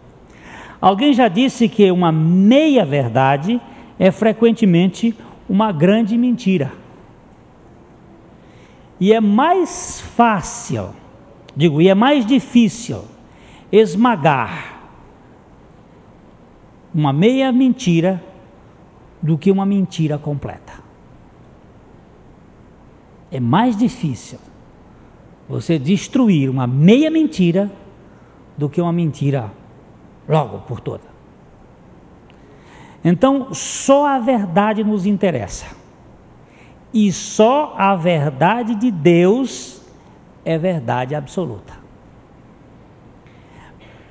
Alguém 0.83 1.13
já 1.13 1.29
disse 1.29 1.69
que 1.69 1.89
uma 1.89 2.11
meia-verdade 2.11 3.61
é 3.97 4.11
frequentemente 4.11 5.15
uma 5.47 5.71
grande 5.71 6.17
mentira. 6.17 6.73
E 8.99 9.13
é 9.13 9.21
mais 9.21 10.01
fácil, 10.01 10.89
digo, 11.55 11.81
e 11.81 11.87
é 11.87 11.95
mais 11.95 12.25
difícil 12.25 13.05
esmagar 13.71 14.81
uma 16.93 17.13
meia 17.13 17.49
mentira 17.53 18.21
do 19.21 19.37
que 19.37 19.49
uma 19.49 19.65
mentira 19.65 20.17
completa. 20.17 20.73
É 23.31 23.39
mais 23.39 23.77
difícil 23.77 24.37
você 25.47 25.79
destruir 25.79 26.49
uma 26.49 26.67
meia 26.67 27.09
mentira 27.09 27.71
do 28.57 28.67
que 28.67 28.81
uma 28.81 28.91
mentira 28.91 29.62
logo 30.27 30.59
por 30.59 30.79
toda. 30.79 31.03
Então, 33.03 33.53
só 33.53 34.07
a 34.07 34.19
verdade 34.19 34.83
nos 34.83 35.05
interessa. 35.05 35.65
E 36.93 37.11
só 37.11 37.73
a 37.77 37.95
verdade 37.95 38.75
de 38.75 38.91
Deus 38.91 39.81
é 40.45 40.57
verdade 40.57 41.15
absoluta 41.15 41.83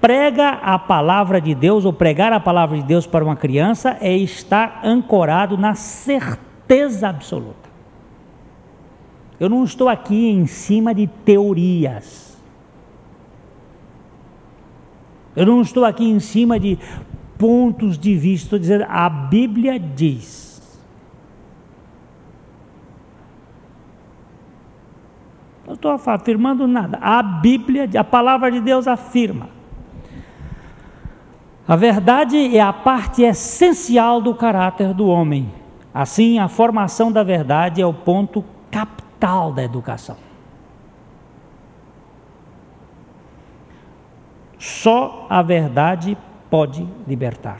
prega 0.02 0.48
a 0.60 0.76
palavra 0.80 1.40
de 1.40 1.54
Deus 1.54 1.84
ou 1.84 1.92
pregar 1.92 2.32
a 2.32 2.40
palavra 2.40 2.76
de 2.76 2.82
Deus 2.82 3.06
para 3.06 3.24
uma 3.24 3.36
criança 3.36 3.96
é 4.00 4.16
estar 4.16 4.80
ancorado 4.82 5.56
na 5.56 5.76
certeza 5.76 7.08
absoluta. 7.08 7.70
Eu 9.38 9.48
não 9.48 9.62
estou 9.62 9.88
aqui 9.88 10.28
em 10.28 10.44
cima 10.44 10.92
de 10.92 11.06
teorias. 11.06 12.31
Eu 15.34 15.46
não 15.46 15.60
estou 15.62 15.84
aqui 15.84 16.04
em 16.04 16.20
cima 16.20 16.60
de 16.60 16.78
pontos 17.38 17.98
de 17.98 18.14
vista. 18.14 18.46
Estou 18.46 18.58
dizendo, 18.58 18.84
a 18.88 19.08
Bíblia 19.08 19.78
diz. 19.78 20.52
Não 25.66 25.74
estou 25.74 25.90
afirmando 25.90 26.66
nada. 26.66 26.98
A 27.00 27.22
Bíblia, 27.22 27.88
a 27.98 28.04
palavra 28.04 28.50
de 28.50 28.60
Deus 28.60 28.86
afirma. 28.86 29.48
A 31.66 31.76
verdade 31.76 32.56
é 32.56 32.60
a 32.60 32.72
parte 32.72 33.22
essencial 33.22 34.20
do 34.20 34.34
caráter 34.34 34.92
do 34.92 35.06
homem. 35.06 35.50
Assim, 35.94 36.38
a 36.38 36.48
formação 36.48 37.12
da 37.12 37.22
verdade 37.22 37.80
é 37.80 37.86
o 37.86 37.94
ponto 37.94 38.44
capital 38.70 39.52
da 39.52 39.62
educação. 39.62 40.31
Só 44.62 45.26
a 45.28 45.42
verdade 45.42 46.16
pode 46.48 46.86
libertar. 47.04 47.58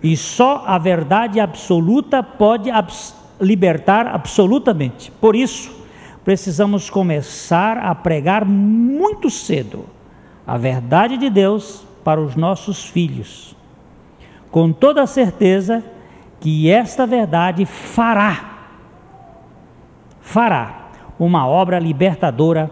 E 0.00 0.16
só 0.16 0.62
a 0.64 0.78
verdade 0.78 1.40
absoluta 1.40 2.22
pode 2.22 2.70
abs 2.70 3.12
libertar 3.40 4.06
absolutamente. 4.06 5.10
Por 5.10 5.34
isso, 5.34 5.74
precisamos 6.24 6.88
começar 6.88 7.78
a 7.78 7.96
pregar 7.96 8.44
muito 8.44 9.28
cedo 9.28 9.86
a 10.46 10.56
verdade 10.56 11.16
de 11.16 11.30
Deus 11.30 11.84
para 12.04 12.20
os 12.20 12.36
nossos 12.36 12.84
filhos, 12.84 13.56
com 14.52 14.72
toda 14.72 15.02
a 15.02 15.06
certeza 15.08 15.84
que 16.38 16.70
esta 16.70 17.04
verdade 17.04 17.66
fará, 17.66 18.68
fará 20.20 20.90
uma 21.18 21.44
obra 21.44 21.80
libertadora 21.80 22.70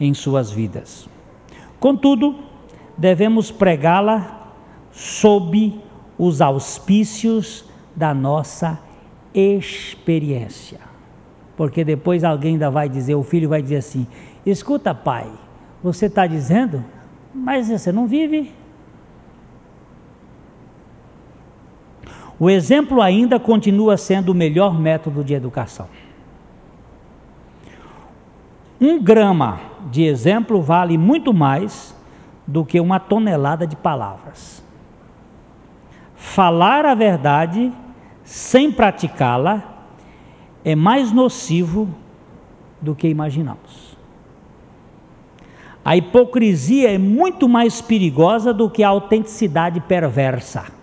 em 0.00 0.14
suas 0.14 0.50
vidas. 0.50 1.11
Contudo, 1.82 2.36
devemos 2.96 3.50
pregá-la 3.50 4.52
sob 4.92 5.80
os 6.16 6.40
auspícios 6.40 7.64
da 7.96 8.14
nossa 8.14 8.78
experiência. 9.34 10.78
Porque 11.56 11.84
depois 11.84 12.22
alguém 12.22 12.52
ainda 12.52 12.70
vai 12.70 12.88
dizer, 12.88 13.16
o 13.16 13.24
filho 13.24 13.48
vai 13.48 13.60
dizer 13.60 13.78
assim: 13.78 14.06
escuta, 14.46 14.94
pai, 14.94 15.28
você 15.82 16.06
está 16.06 16.26
dizendo 16.26 16.84
mas 17.34 17.68
você 17.68 17.90
não 17.90 18.06
vive. 18.06 18.52
O 22.38 22.50
exemplo 22.50 23.00
ainda 23.00 23.38
continua 23.38 23.96
sendo 23.96 24.30
o 24.30 24.34
melhor 24.34 24.78
método 24.78 25.22
de 25.22 25.32
educação. 25.32 25.88
Um 28.82 29.00
grama 29.00 29.60
de 29.92 30.02
exemplo 30.02 30.60
vale 30.60 30.98
muito 30.98 31.32
mais 31.32 31.96
do 32.44 32.64
que 32.64 32.80
uma 32.80 32.98
tonelada 32.98 33.64
de 33.64 33.76
palavras. 33.76 34.60
Falar 36.16 36.84
a 36.84 36.92
verdade 36.92 37.72
sem 38.24 38.72
praticá-la 38.72 39.86
é 40.64 40.74
mais 40.74 41.12
nocivo 41.12 41.88
do 42.80 42.92
que 42.92 43.06
imaginamos. 43.06 43.96
A 45.84 45.96
hipocrisia 45.96 46.92
é 46.92 46.98
muito 46.98 47.48
mais 47.48 47.80
perigosa 47.80 48.52
do 48.52 48.68
que 48.68 48.82
a 48.82 48.88
autenticidade 48.88 49.78
perversa. 49.78 50.81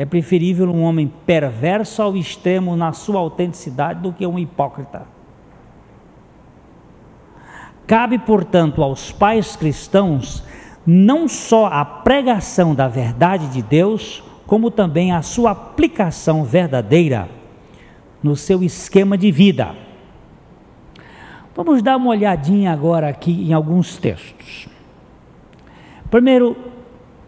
É 0.00 0.06
preferível 0.06 0.66
um 0.70 0.82
homem 0.82 1.12
perverso 1.26 2.00
ao 2.00 2.16
extremo 2.16 2.74
na 2.74 2.90
sua 2.90 3.20
autenticidade 3.20 4.00
do 4.00 4.14
que 4.14 4.26
um 4.26 4.38
hipócrita. 4.38 5.06
Cabe, 7.86 8.18
portanto, 8.18 8.82
aos 8.82 9.12
pais 9.12 9.56
cristãos 9.56 10.42
não 10.86 11.28
só 11.28 11.66
a 11.66 11.84
pregação 11.84 12.74
da 12.74 12.88
verdade 12.88 13.48
de 13.48 13.60
Deus, 13.60 14.22
como 14.46 14.70
também 14.70 15.12
a 15.12 15.20
sua 15.20 15.50
aplicação 15.50 16.44
verdadeira 16.44 17.28
no 18.22 18.34
seu 18.34 18.62
esquema 18.62 19.18
de 19.18 19.30
vida. 19.30 19.76
Vamos 21.54 21.82
dar 21.82 21.98
uma 21.98 22.08
olhadinha 22.08 22.72
agora 22.72 23.06
aqui 23.06 23.32
em 23.32 23.52
alguns 23.52 23.98
textos. 23.98 24.66
Primeiro, 26.10 26.56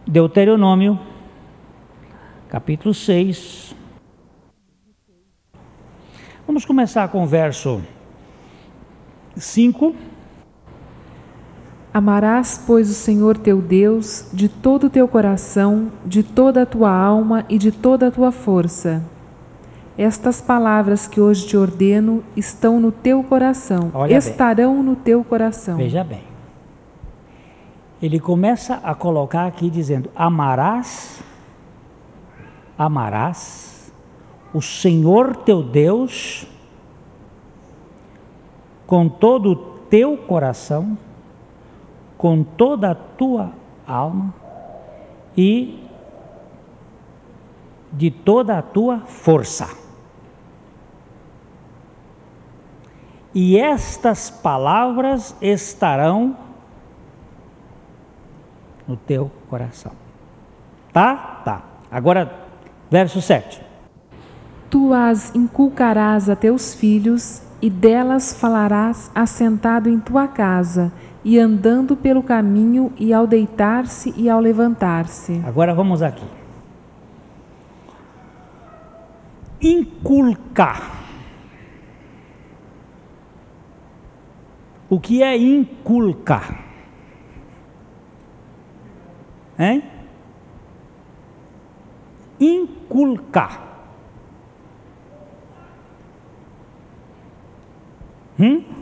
Deuteronômio, 0.07 1.12
capítulo 2.53 2.93
6. 2.93 3.75
Vamos 6.47 6.67
começar 6.67 7.09
com 7.09 7.23
o 7.25 7.27
verso 7.27 7.81
5. 9.35 9.95
Amarás, 11.95 12.63
pois, 12.67 12.91
o 12.91 12.93
Senhor 12.93 13.39
teu 13.39 13.63
Deus 13.63 14.29
de 14.35 14.51
todo 14.51 14.89
o 14.89 14.91
teu 14.91 15.09
coração, 15.09 15.91
de 16.05 16.23
toda 16.23 16.65
a 16.65 16.67
tua 16.67 16.95
alma 16.95 17.47
e 17.49 17.57
de 17.57 17.73
toda 17.73 18.09
a 18.09 18.11
tua 18.11 18.31
força. 18.31 19.03
Estas 19.97 20.43
palavras 20.43 21.07
que 21.07 21.23
hoje 21.23 21.47
te 21.47 21.57
ordeno 21.57 22.23
estão 22.37 22.79
no 22.79 22.93
teu 22.93 23.23
coração, 23.23 23.91
Olha 23.95 24.15
estarão 24.15 24.75
bem. 24.75 24.83
no 24.83 24.97
teu 24.97 25.25
coração. 25.25 25.79
Veja 25.79 26.05
bem. 26.05 26.25
Ele 28.03 28.21
começa 28.21 28.75
a 28.85 28.95
colocar 28.95 29.47
aqui 29.47 29.71
dizendo: 29.71 30.11
Amarás, 30.15 31.23
amarás 32.85 33.93
o 34.53 34.61
Senhor 34.61 35.37
teu 35.37 35.63
Deus 35.63 36.47
com 38.87 39.09
todo 39.09 39.51
o 39.53 39.57
teu 39.89 40.17
coração 40.17 40.97
com 42.23 42.45
toda 42.45 42.93
a 42.93 42.95
tua 42.95 43.51
alma 43.85 44.33
e 45.37 45.85
de 47.93 48.13
toda 48.13 48.57
a 48.57 48.63
tua 48.63 49.01
força. 49.01 49.69
E 53.35 53.59
estas 53.59 54.31
palavras 54.31 55.35
estarão 55.43 56.37
no 58.87 58.97
teu 58.97 59.29
coração. 59.51 59.91
Tá? 60.93 61.41
Tá. 61.45 61.63
Agora, 61.91 62.42
verso 62.93 63.23
7. 63.23 63.63
Tu 64.69 64.93
as 64.93 65.35
inculcarás 65.35 66.29
a 66.29 66.37
teus 66.37 66.75
filhos, 66.75 67.41
e 67.63 67.71
delas 67.71 68.35
falarás 68.39 69.11
assentado 69.15 69.89
em 69.89 69.99
tua 69.99 70.29
casa, 70.29 70.93
e 71.25 71.39
andando 71.39 71.97
pelo 71.97 72.23
caminho, 72.23 72.93
e 72.99 73.15
ao 73.15 73.27
deitar-se 73.27 74.13
e 74.15 74.29
ao 74.29 74.39
levantar-se. 74.39 75.41
Agora 75.43 75.75
vamos 75.75 76.03
aqui. 76.03 76.27
Inculcar. 79.59 81.01
O 84.91 85.01
que 85.01 85.23
é 85.23 85.35
inculcar? 85.35 86.63
Hein? 89.59 89.92
Inculcar. 92.45 93.71
Hum? 98.39 98.73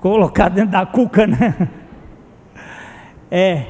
colocar 0.00 0.48
dentro 0.48 0.72
da 0.72 0.86
cuca, 0.86 1.26
né? 1.26 1.68
É 3.30 3.66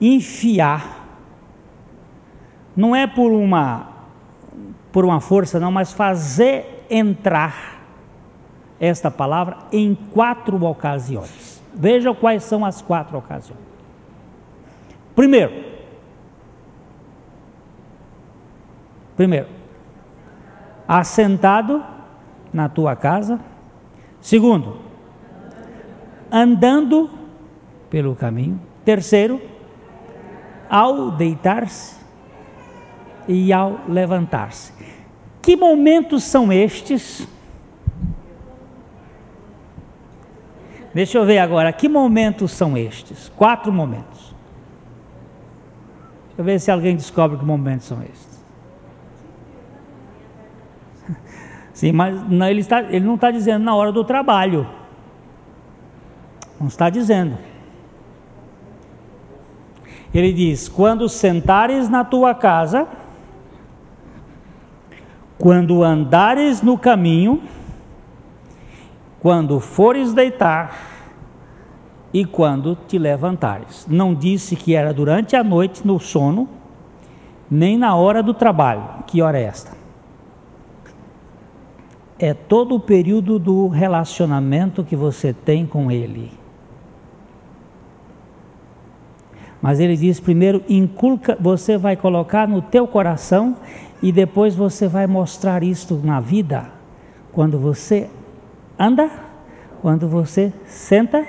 enfiar. 0.00 1.00
Não 2.76 2.94
é 2.94 3.06
por 3.06 3.32
uma 3.32 3.90
por 4.92 5.04
uma 5.04 5.20
força 5.20 5.58
não, 5.58 5.72
mas 5.72 5.92
fazer 5.92 6.86
entrar 6.90 7.80
esta 8.78 9.10
palavra 9.10 9.56
em 9.72 9.94
quatro 9.94 10.62
ocasiões. 10.64 11.62
Veja 11.74 12.12
quais 12.14 12.44
são 12.44 12.64
as 12.64 12.82
quatro 12.82 13.16
ocasiões. 13.16 13.60
Primeiro, 15.16 15.71
primeiro, 19.16 19.48
assentado 20.86 21.82
na 22.52 22.68
tua 22.68 22.94
casa. 22.94 23.40
Segundo, 24.20 24.78
andando 26.30 27.10
pelo 27.90 28.14
caminho. 28.14 28.60
Terceiro, 28.84 29.40
ao 30.68 31.10
deitar-se 31.10 31.96
e 33.28 33.52
ao 33.52 33.80
levantar-se. 33.88 34.72
Que 35.40 35.56
momentos 35.56 36.24
são 36.24 36.52
estes? 36.52 37.26
Deixa 40.94 41.18
eu 41.18 41.24
ver 41.24 41.38
agora, 41.38 41.72
que 41.72 41.88
momentos 41.88 42.52
são 42.52 42.76
estes? 42.76 43.30
Quatro 43.36 43.72
momentos. 43.72 44.34
Deixa 46.28 46.38
eu 46.38 46.44
ver 46.44 46.60
se 46.60 46.70
alguém 46.70 46.96
descobre 46.96 47.38
que 47.38 47.44
momentos 47.44 47.86
são 47.86 48.02
estes. 48.02 48.31
Sim, 51.72 51.92
mas 51.92 52.28
não, 52.28 52.46
ele, 52.46 52.60
está, 52.60 52.82
ele 52.82 53.04
não 53.04 53.14
está 53.14 53.30
dizendo 53.30 53.64
na 53.64 53.74
hora 53.74 53.90
do 53.90 54.04
trabalho. 54.04 54.66
Não 56.60 56.68
está 56.68 56.90
dizendo. 56.90 57.38
Ele 60.14 60.32
diz: 60.32 60.68
quando 60.68 61.08
sentares 61.08 61.88
na 61.88 62.04
tua 62.04 62.34
casa, 62.34 62.86
quando 65.38 65.82
andares 65.82 66.62
no 66.62 66.76
caminho, 66.76 67.42
quando 69.20 69.58
fores 69.58 70.12
deitar 70.12 70.92
e 72.12 72.24
quando 72.24 72.76
te 72.86 72.98
levantares. 72.98 73.86
Não 73.88 74.14
disse 74.14 74.54
que 74.54 74.74
era 74.74 74.92
durante 74.92 75.34
a 75.34 75.42
noite 75.42 75.86
no 75.86 75.98
sono, 75.98 76.48
nem 77.50 77.78
na 77.78 77.94
hora 77.94 78.22
do 78.22 78.34
trabalho. 78.34 78.82
Que 79.06 79.22
hora 79.22 79.38
é 79.38 79.44
esta? 79.44 79.81
É 82.22 82.32
todo 82.32 82.76
o 82.76 82.80
período 82.80 83.36
do 83.36 83.66
relacionamento 83.66 84.84
que 84.84 84.94
você 84.94 85.32
tem 85.32 85.66
com 85.66 85.90
ele. 85.90 86.30
Mas 89.60 89.80
ele 89.80 89.96
diz 89.96 90.20
primeiro, 90.20 90.62
inculca, 90.68 91.36
você 91.40 91.76
vai 91.76 91.96
colocar 91.96 92.46
no 92.46 92.62
teu 92.62 92.86
coração 92.86 93.56
e 94.00 94.12
depois 94.12 94.54
você 94.54 94.86
vai 94.86 95.04
mostrar 95.04 95.64
isto 95.64 95.96
na 95.96 96.20
vida. 96.20 96.70
Quando 97.32 97.58
você 97.58 98.08
anda, 98.78 99.10
quando 99.80 100.06
você 100.06 100.52
senta, 100.64 101.26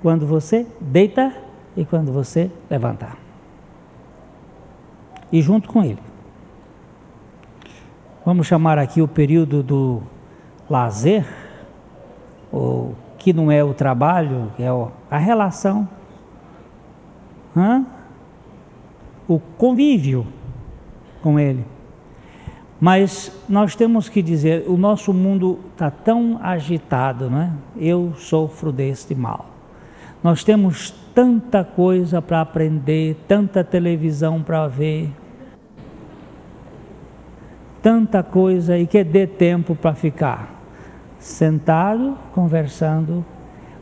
quando 0.00 0.24
você 0.24 0.66
deita 0.80 1.34
e 1.76 1.84
quando 1.84 2.14
você 2.14 2.50
levanta. 2.70 3.10
E 5.30 5.42
junto 5.42 5.68
com 5.68 5.84
ele. 5.84 6.00
Vamos 8.24 8.46
chamar 8.46 8.78
aqui 8.78 9.02
o 9.02 9.08
período 9.08 9.62
do 9.62 10.02
lazer, 10.70 11.26
ou 12.52 12.94
que 13.18 13.32
não 13.32 13.50
é 13.50 13.62
o 13.62 13.74
trabalho, 13.74 14.50
é 14.58 14.66
a 15.10 15.18
relação 15.18 15.86
Hã? 17.56 17.84
o 19.26 19.38
convívio 19.38 20.26
com 21.22 21.38
Ele. 21.38 21.64
Mas 22.80 23.30
nós 23.48 23.76
temos 23.76 24.08
que 24.08 24.22
dizer, 24.22 24.64
o 24.66 24.76
nosso 24.76 25.12
mundo 25.12 25.58
está 25.72 25.90
tão 25.90 26.38
agitado, 26.42 27.28
né? 27.28 27.52
Eu 27.76 28.14
sofro 28.16 28.72
deste 28.72 29.14
mal. 29.14 29.46
Nós 30.22 30.42
temos 30.42 30.90
tanta 31.14 31.62
coisa 31.62 32.22
para 32.22 32.40
aprender, 32.40 33.16
tanta 33.28 33.62
televisão 33.62 34.42
para 34.42 34.66
ver, 34.66 35.10
tanta 37.82 38.22
coisa 38.22 38.78
e 38.78 38.86
que 38.86 39.04
dê 39.04 39.26
tempo 39.26 39.74
para 39.74 39.94
ficar 39.94 40.59
sentado, 41.20 42.18
conversando 42.32 43.24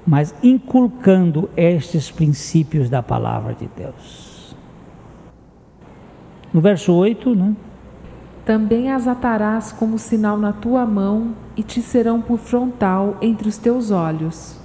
mas 0.08 0.34
inculcando 0.42 1.50
estes 1.54 2.10
princípios 2.10 2.88
da 2.88 3.02
palavra 3.02 3.52
de 3.52 3.68
Deus. 3.76 4.56
No 6.50 6.62
verso 6.62 6.94
8, 6.94 7.34
né? 7.34 7.54
Também 8.42 8.90
as 8.90 9.06
atarás 9.06 9.70
como 9.70 9.98
sinal 9.98 10.38
na 10.38 10.50
tua 10.50 10.86
mão 10.86 11.34
e 11.54 11.62
te 11.62 11.82
serão 11.82 12.22
por 12.22 12.38
frontal 12.38 13.18
entre 13.20 13.50
os 13.50 13.58
teus 13.58 13.90
olhos. 13.90 14.58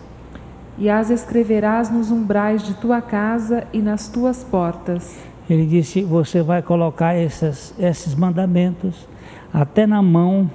E 0.78 0.90
as 0.90 1.10
escreverás 1.10 1.92
nos 1.92 2.10
umbrais 2.10 2.64
de 2.64 2.76
tua 2.76 3.02
casa 3.02 3.68
e 3.74 3.82
nas 3.82 4.08
tuas 4.08 4.46
portas. 4.46 5.20
Ele 5.50 5.66
disse: 5.66 6.04
Você 6.04 6.42
vai 6.42 6.62
colocar 6.62 7.18
esses, 7.18 7.76
esses 7.78 8.16
mandamentos 8.16 9.10
até 9.54 9.86
na 9.86 10.02
mão. 10.02 10.50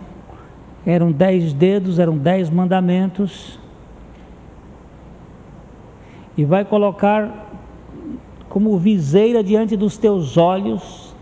Eram 0.86 1.12
dez 1.12 1.52
dedos, 1.52 1.98
eram 1.98 2.16
dez 2.16 2.48
mandamentos. 2.48 3.58
E 6.36 6.44
vai 6.44 6.64
colocar 6.64 7.48
como 8.48 8.78
viseira 8.78 9.42
diante 9.42 9.76
dos 9.76 9.96
teus 9.96 10.36
olhos. 10.36 11.14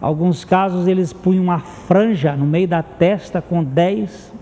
Alguns 0.00 0.44
casos 0.44 0.86
eles 0.86 1.12
punham 1.12 1.44
uma 1.44 1.58
franja 1.58 2.36
no 2.36 2.44
meio 2.44 2.68
da 2.68 2.82
testa 2.82 3.40
com 3.40 3.64
dez 3.64 4.32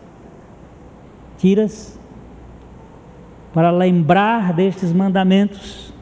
tiras 1.38 1.98
para 3.52 3.70
lembrar 3.70 4.52
destes 4.52 4.92
mandamentos. 4.92 5.92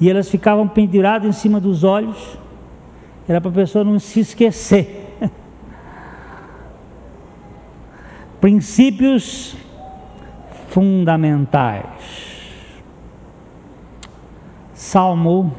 E 0.00 0.08
elas 0.08 0.30
ficavam 0.30 0.68
penduradas 0.68 1.28
em 1.28 1.32
cima 1.32 1.60
dos 1.60 1.84
olhos. 1.84 2.38
Era 3.28 3.40
para 3.40 3.50
a 3.50 3.54
pessoa 3.54 3.84
não 3.84 3.98
se 3.98 4.20
esquecer. 4.20 5.01
Princípios 8.42 9.56
fundamentais. 10.68 12.82
Salmo 14.74 15.54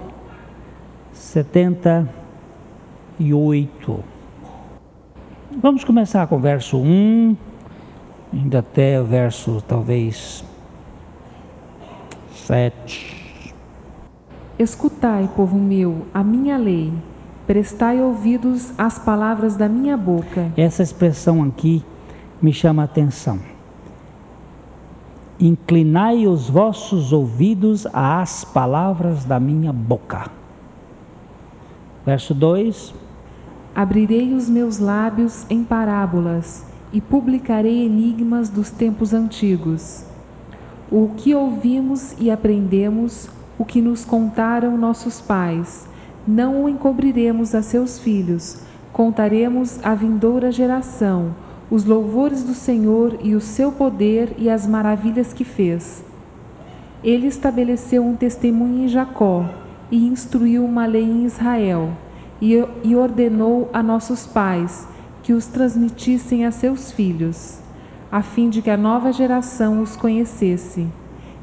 78. 1.14 4.04
Vamos 5.62 5.86
começar 5.86 6.28
com 6.28 6.36
o 6.36 6.40
verso 6.40 6.78
1, 6.78 7.38
ainda 8.34 8.60
até 8.60 9.00
o 9.00 9.06
verso 9.06 9.64
talvez 9.66 10.44
7. 12.34 13.56
Escutai, 14.60 15.30
povo 15.38 15.58
meu, 15.58 16.06
a 16.14 16.22
minha 16.22 16.58
lei, 16.58 16.92
prestai 17.48 18.02
ouvidos 18.02 18.74
às 18.78 19.00
palavras 19.00 19.56
da 19.56 19.70
minha 19.70 19.96
boca. 19.96 20.52
Essa 20.58 20.84
expressão 20.84 21.42
aqui 21.42 21.82
me 22.44 22.52
chama 22.52 22.82
a 22.82 22.86
atenção. 22.86 23.40
Inclinai 25.40 26.28
os 26.28 26.50
vossos 26.50 27.14
ouvidos 27.14 27.88
às 27.94 28.44
palavras 28.44 29.24
da 29.24 29.40
minha 29.40 29.72
boca. 29.72 30.30
Verso 32.06 32.34
2: 32.34 32.94
Abrirei 33.74 34.34
os 34.34 34.50
meus 34.50 34.78
lábios 34.78 35.46
em 35.50 35.64
parábolas 35.64 36.66
e 36.92 37.00
publicarei 37.00 37.86
enigmas 37.86 38.50
dos 38.50 38.70
tempos 38.70 39.14
antigos. 39.14 40.04
O 40.92 41.12
que 41.16 41.34
ouvimos 41.34 42.14
e 42.20 42.30
aprendemos, 42.30 43.30
o 43.58 43.64
que 43.64 43.82
nos 43.82 44.04
contaram 44.04 44.78
nossos 44.78 45.22
pais, 45.22 45.88
não 46.28 46.66
o 46.66 46.70
encobriremos 46.70 47.56
a 47.56 47.62
seus 47.62 47.98
filhos, 47.98 48.60
contaremos 48.92 49.80
à 49.84 49.96
vindoura 49.96 50.52
geração 50.52 51.34
os 51.70 51.86
louvores 51.86 52.44
do 52.44 52.54
Senhor 52.54 53.18
e 53.22 53.36
o 53.36 53.42
seu 53.42 53.72
poder 53.72 54.34
e 54.38 54.50
as 54.50 54.68
maravilhas 54.68 55.34
que 55.34 55.44
fez. 55.44 56.04
Ele 57.04 57.28
estabeleceu 57.28 58.06
um 58.06 58.16
testemunho 58.16 58.86
em 58.86 58.88
Jacó 58.88 59.46
e 59.92 60.08
instruiu 60.08 60.64
uma 60.64 60.86
lei 60.86 61.04
em 61.04 61.26
Israel, 61.26 61.92
e, 62.42 62.96
ordenou 62.96 63.70
a 63.72 63.82
nossos 63.82 64.28
pais 64.28 64.86
que 65.22 65.32
os 65.32 65.46
transmitissem 65.46 66.46
a 66.46 66.52
seus 66.52 66.92
filhos, 66.92 67.60
a 68.12 68.22
fim 68.22 68.50
de 68.50 68.62
que 68.62 68.70
a 68.70 68.76
nova 68.76 69.14
geração 69.14 69.82
os 69.82 69.96
conhecesse. 69.96 70.88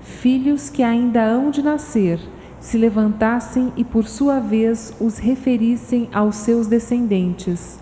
Filhos 0.02 0.68
que 0.68 0.83
ainda 0.83 1.24
hão 1.24 1.50
de 1.50 1.62
nascer, 1.62 2.20
se 2.61 2.76
levantassem 2.76 3.72
e 3.76 3.85
por 3.85 4.06
sua 4.06 4.38
vez 4.38 4.94
os 5.00 5.16
referissem 5.16 6.09
aos 6.12 6.37
seus 6.37 6.66
descendentes, 6.66 7.80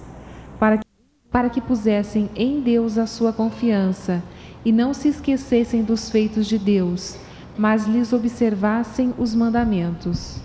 para 1.30 1.50
que 1.50 1.60
pusessem 1.60 2.30
em 2.34 2.60
Deus 2.60 2.96
a 2.96 3.06
sua 3.06 3.32
confiança 3.32 4.22
e 4.64 4.72
não 4.72 4.94
se 4.94 5.08
esquecessem 5.08 5.82
dos 5.82 6.10
feitos 6.10 6.46
de 6.46 6.58
Deus, 6.58 7.16
mas 7.56 7.86
lhes 7.86 8.12
observassem 8.12 9.12
os 9.18 9.34
mandamentos. 9.34 10.40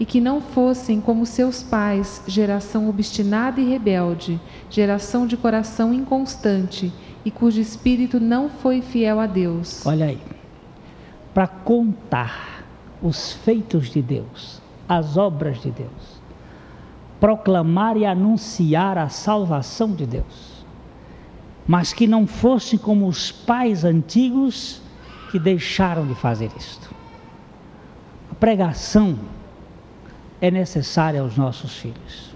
E 0.00 0.04
que 0.04 0.20
não 0.20 0.40
fossem 0.40 1.00
como 1.00 1.26
seus 1.26 1.62
pais, 1.62 2.22
geração 2.26 2.88
obstinada 2.88 3.60
e 3.60 3.68
rebelde, 3.68 4.40
geração 4.70 5.26
de 5.26 5.36
coração 5.36 5.92
inconstante 5.92 6.92
e 7.24 7.30
cujo 7.30 7.60
espírito 7.60 8.20
não 8.20 8.48
foi 8.48 8.80
fiel 8.80 9.18
a 9.18 9.26
Deus. 9.26 9.84
Olha 9.84 10.06
aí, 10.06 10.22
para 11.34 11.48
contar 11.48 12.64
os 13.02 13.32
feitos 13.32 13.88
de 13.90 14.00
Deus, 14.00 14.62
as 14.88 15.16
obras 15.16 15.60
de 15.60 15.70
Deus 15.70 16.17
proclamar 17.20 17.96
e 17.96 18.04
anunciar 18.04 18.96
a 18.96 19.08
salvação 19.08 19.92
de 19.92 20.06
Deus, 20.06 20.64
mas 21.66 21.92
que 21.92 22.06
não 22.06 22.26
fossem 22.26 22.78
como 22.78 23.06
os 23.06 23.30
pais 23.30 23.84
antigos 23.84 24.80
que 25.30 25.38
deixaram 25.38 26.06
de 26.06 26.14
fazer 26.14 26.50
isto. 26.56 26.94
A 28.30 28.34
pregação 28.34 29.18
é 30.40 30.50
necessária 30.50 31.20
aos 31.20 31.36
nossos 31.36 31.76
filhos. 31.76 32.32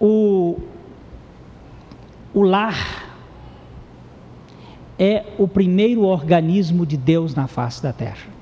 O, 0.00 0.58
o 2.34 2.42
lar 2.42 3.06
é 4.98 5.24
o 5.38 5.46
primeiro 5.46 6.02
organismo 6.02 6.84
de 6.84 6.96
Deus 6.96 7.34
na 7.34 7.46
face 7.46 7.82
da 7.82 7.92
terra 7.92 8.37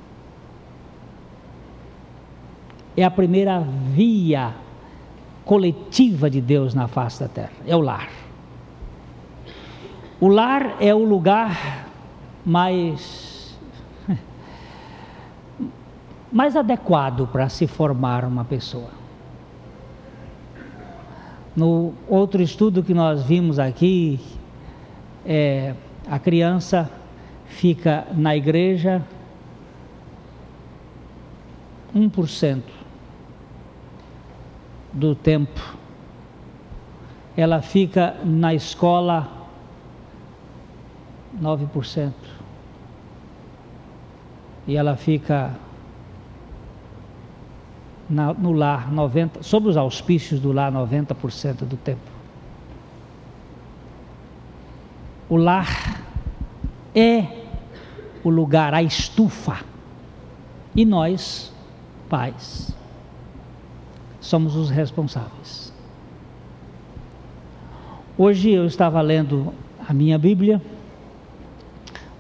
é 2.97 3.05
a 3.05 3.11
primeira 3.11 3.61
via 3.61 4.55
coletiva 5.45 6.31
de 6.31 6.41
Deus 6.41 6.75
na 6.75 6.89
face 6.89 7.21
da 7.21 7.29
terra, 7.29 7.53
é 7.67 7.77
o 7.77 7.81
lar. 7.81 8.09
O 10.19 10.29
lar 10.29 10.77
é 10.81 10.95
o 10.95 11.05
lugar 11.05 11.89
mais 12.45 13.57
mais 16.33 16.57
adequado 16.57 17.29
para 17.29 17.49
se 17.49 17.67
formar 17.67 18.25
uma 18.25 18.45
pessoa. 18.45 18.91
No 21.55 21.95
outro 22.09 22.43
estudo 22.43 22.83
que 22.83 22.93
nós 22.93 23.23
vimos 23.23 23.59
aqui, 23.59 24.21
é, 25.25 25.75
a 26.11 26.19
criança 26.19 26.91
fica 27.47 28.07
na 28.15 28.37
igreja 28.37 29.03
1% 31.95 32.76
do 34.97 35.15
tempo. 35.15 35.77
Ela 37.37 37.61
fica 37.61 38.17
na 38.25 38.55
escola 38.55 39.31
9%. 41.41 42.13
E 44.67 44.75
ela 44.75 44.97
fica 44.97 45.55
na, 48.09 48.33
no 48.33 48.53
lar 48.53 48.91
90, 48.91 49.43
sob 49.43 49.69
os 49.69 49.77
auspícios 49.77 50.41
do 50.41 50.51
lar 50.51 50.73
90% 50.73 51.65
do 51.65 51.77
tempo. 51.77 52.17
O 55.29 55.37
lar 55.37 56.01
é 56.95 57.27
o 58.25 58.31
lugar, 58.31 58.73
a 58.73 58.83
estufa. 58.83 59.59
E 60.75 60.85
nós, 60.85 61.53
pais, 62.09 62.75
somos 64.27 64.57
os 64.57 64.71
responsáveis. 64.71 65.73
Hoje 68.19 68.51
eu 68.51 68.67
estava 68.67 69.01
lendo 69.01 69.53
a 69.89 69.93
minha 69.93 70.19
Bíblia, 70.19 70.61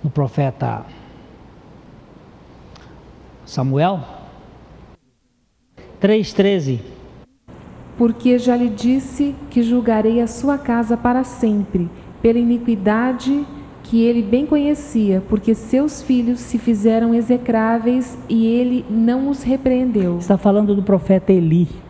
no 0.04 0.10
profeta 0.10 0.86
Samuel 3.44 4.00
3,13. 6.00 6.80
Porque 7.98 8.38
já 8.38 8.56
lhe 8.56 8.68
disse 8.68 9.34
que 9.50 9.62
julgarei 9.62 10.20
a 10.20 10.26
sua 10.26 10.58
casa 10.58 10.96
para 10.96 11.24
sempre, 11.24 11.90
pela 12.22 12.38
iniquidade 12.38 13.44
que 13.82 14.02
ele 14.02 14.22
bem 14.22 14.44
conhecia, 14.46 15.22
porque 15.28 15.54
seus 15.54 16.02
filhos 16.02 16.40
se 16.40 16.58
fizeram 16.58 17.14
execráveis 17.14 18.18
e 18.28 18.46
ele 18.46 18.84
não 18.90 19.28
os 19.28 19.42
repreendeu. 19.42 20.18
Está 20.18 20.36
falando 20.36 20.74
do 20.74 20.82
profeta 20.82 21.32
Eli 21.32 21.85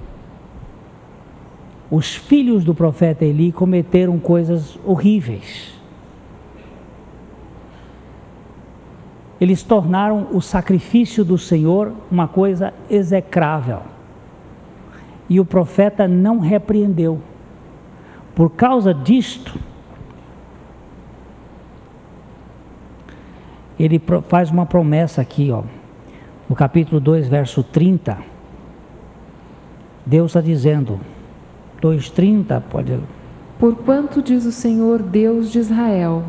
os 1.90 2.14
filhos 2.14 2.64
do 2.64 2.74
profeta 2.74 3.24
Eli 3.24 3.52
cometeram 3.52 4.18
coisas 4.18 4.78
horríveis. 4.84 5.74
Eles 9.40 9.62
tornaram 9.62 10.28
o 10.32 10.40
sacrifício 10.40 11.24
do 11.24 11.36
Senhor 11.36 11.92
uma 12.10 12.26
coisa 12.26 12.72
execrável. 12.90 13.82
e 15.28 15.40
o 15.40 15.44
profeta 15.44 16.06
não 16.06 16.38
repreendeu. 16.38 17.20
Por 18.34 18.50
causa 18.50 18.94
disto, 18.94 19.58
ele 23.78 24.00
faz 24.28 24.50
uma 24.50 24.66
promessa 24.66 25.20
aqui, 25.20 25.50
ó, 25.50 25.62
no 26.48 26.54
capítulo 26.54 27.00
2, 27.00 27.28
verso 27.28 27.62
30. 27.62 28.18
Deus 30.04 30.30
está 30.30 30.40
dizendo, 30.40 31.00
2,30, 31.82 32.62
pode. 32.70 32.98
Porquanto 33.58 34.22
diz 34.22 34.44
o 34.44 34.52
Senhor 34.52 35.02
Deus 35.02 35.50
de 35.50 35.58
Israel: 35.58 36.24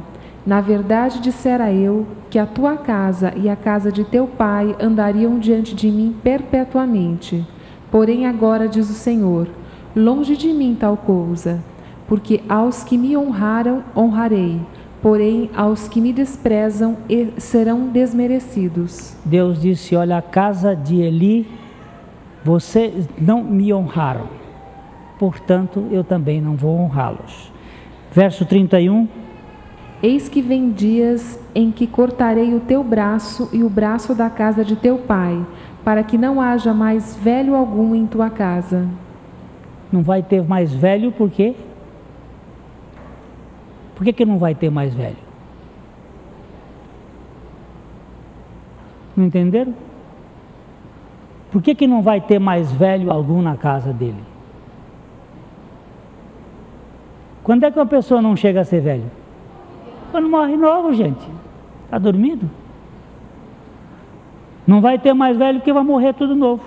Na 0.45 0.61
verdade 0.61 1.19
dissera 1.19 1.71
eu 1.71 2.05
que 2.29 2.39
a 2.39 2.45
tua 2.45 2.77
casa 2.77 3.33
e 3.35 3.49
a 3.49 3.55
casa 3.55 3.91
de 3.91 4.03
teu 4.03 4.27
pai 4.27 4.75
andariam 4.79 5.39
diante 5.39 5.75
de 5.75 5.89
mim 5.89 6.15
perpetuamente. 6.23 7.45
Porém, 7.91 8.25
agora 8.25 8.67
diz 8.67 8.89
o 8.89 8.93
Senhor: 8.93 9.47
Longe 9.95 10.37
de 10.37 10.53
mim 10.53 10.75
tal 10.79 10.95
coisa, 10.97 11.63
porque 12.07 12.41
aos 12.47 12.83
que 12.83 12.97
me 12.97 13.17
honraram, 13.17 13.83
honrarei, 13.95 14.61
porém 15.01 15.49
aos 15.55 15.87
que 15.87 15.99
me 15.99 16.13
desprezam 16.13 16.97
serão 17.37 17.87
desmerecidos. 17.87 19.15
Deus 19.25 19.61
disse: 19.61 19.95
Olha, 19.95 20.17
a 20.17 20.21
casa 20.21 20.75
de 20.75 21.01
Eli, 21.01 21.47
vocês 22.43 23.07
não 23.19 23.43
me 23.43 23.73
honraram, 23.73 24.27
portanto 25.19 25.87
eu 25.91 26.03
também 26.03 26.41
não 26.41 26.55
vou 26.55 26.79
honrá-los. 26.79 27.51
Verso 28.11 28.45
31. 28.45 29.07
Eis 30.01 30.29
que 30.29 30.41
vem 30.41 30.71
dias 30.71 31.39
em 31.55 31.71
que 31.71 31.87
cortarei 31.87 32.53
o 32.53 32.59
teu 32.59 32.83
braço 32.83 33.49
e 33.51 33.63
o 33.63 33.69
braço 33.69 34.13
da 34.13 34.29
casa 34.29 34.63
de 34.63 34.75
teu 34.75 34.99
pai, 34.99 35.43
para 35.83 36.03
que 36.03 36.17
não 36.17 36.39
haja 36.39 36.73
mais 36.73 37.15
velho 37.15 37.55
algum 37.55 37.95
em 37.95 38.05
tua 38.05 38.29
casa. 38.29 38.87
Não 39.91 40.03
vai 40.03 40.21
ter 40.21 40.43
mais 40.43 40.73
velho 40.73 41.11
por 41.11 41.29
quê? 41.29 41.55
Por 43.95 44.03
que, 44.03 44.13
que 44.13 44.25
não 44.25 44.37
vai 44.37 44.53
ter 44.53 44.69
mais 44.69 44.93
velho? 44.93 45.17
Não 49.15 49.25
entenderam? 49.25 49.73
Por 51.51 51.61
que, 51.61 51.73
que 51.73 51.87
não 51.87 52.03
vai 52.03 52.21
ter 52.21 52.37
mais 52.37 52.71
velho 52.71 53.11
algum 53.11 53.41
na 53.41 53.57
casa 53.57 53.91
dele? 53.91 54.36
Quando 57.47 57.63
é 57.63 57.71
que 57.71 57.79
uma 57.79 57.85
pessoa 57.85 58.21
não 58.21 58.35
chega 58.35 58.59
a 58.59 58.65
ser 58.65 58.81
velho? 58.81 59.09
Quando 60.11 60.27
morre 60.27 60.57
novo, 60.57 60.93
gente. 60.93 61.25
Está 61.85 61.97
dormindo? 61.97 62.51
Não 64.67 64.81
vai 64.81 64.99
ter 64.99 65.13
mais 65.13 65.37
velho 65.37 65.59
porque 65.59 65.71
vai 65.71 65.81
morrer 65.81 66.11
tudo 66.11 66.35
novo. 66.35 66.61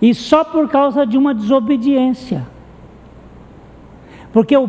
E 0.00 0.14
só 0.14 0.44
por 0.44 0.66
causa 0.70 1.06
de 1.06 1.18
uma 1.18 1.34
desobediência. 1.34 2.46
Porque 4.32 4.56
o 4.56 4.66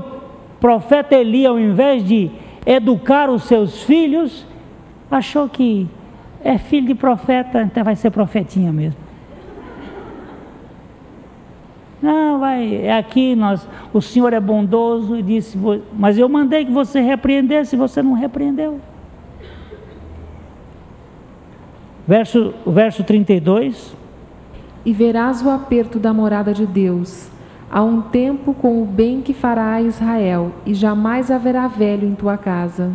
profeta 0.59 1.15
Eli, 1.15 1.45
ao 1.45 1.57
invés 1.57 2.03
de 2.03 2.29
educar 2.65 3.29
os 3.29 3.43
seus 3.43 3.81
filhos, 3.81 4.45
achou 5.09 5.47
que 5.47 5.87
é 6.43 6.57
filho 6.57 6.87
de 6.87 6.95
profeta, 6.95 7.61
então 7.61 7.81
vai 7.81 7.95
ser 7.95 8.11
profetinha 8.11 8.73
mesmo. 8.73 9.04
Não, 12.05 12.39
vai, 12.39 12.75
é 12.83 12.95
aqui, 12.95 13.35
nós, 13.35 13.67
o 13.91 13.99
Senhor 13.99 14.31
é 14.31 14.39
bondoso 14.39 15.17
e 15.17 15.23
disse, 15.23 15.57
mas 15.91 16.19
eu 16.19 16.29
mandei 16.29 16.63
que 16.63 16.71
você 16.71 17.01
repreendesse, 17.01 17.75
você 17.75 18.03
não 18.03 18.13
repreendeu. 18.13 18.79
Verso, 22.07 22.53
verso 22.63 23.03
32. 23.03 23.97
E 24.85 24.93
verás 24.93 25.41
o 25.43 25.49
aperto 25.49 25.97
da 25.97 26.13
morada 26.13 26.53
de 26.53 26.67
Deus, 26.67 27.27
a 27.71 27.81
um 27.81 28.03
tempo 28.03 28.53
com 28.53 28.83
o 28.83 28.85
bem 28.85 29.23
que 29.23 29.33
fará 29.33 29.73
a 29.73 29.81
Israel, 29.81 30.51
e 30.63 30.75
jamais 30.75 31.31
haverá 31.31 31.67
velho 31.67 32.07
em 32.07 32.13
tua 32.13 32.37
casa. 32.37 32.91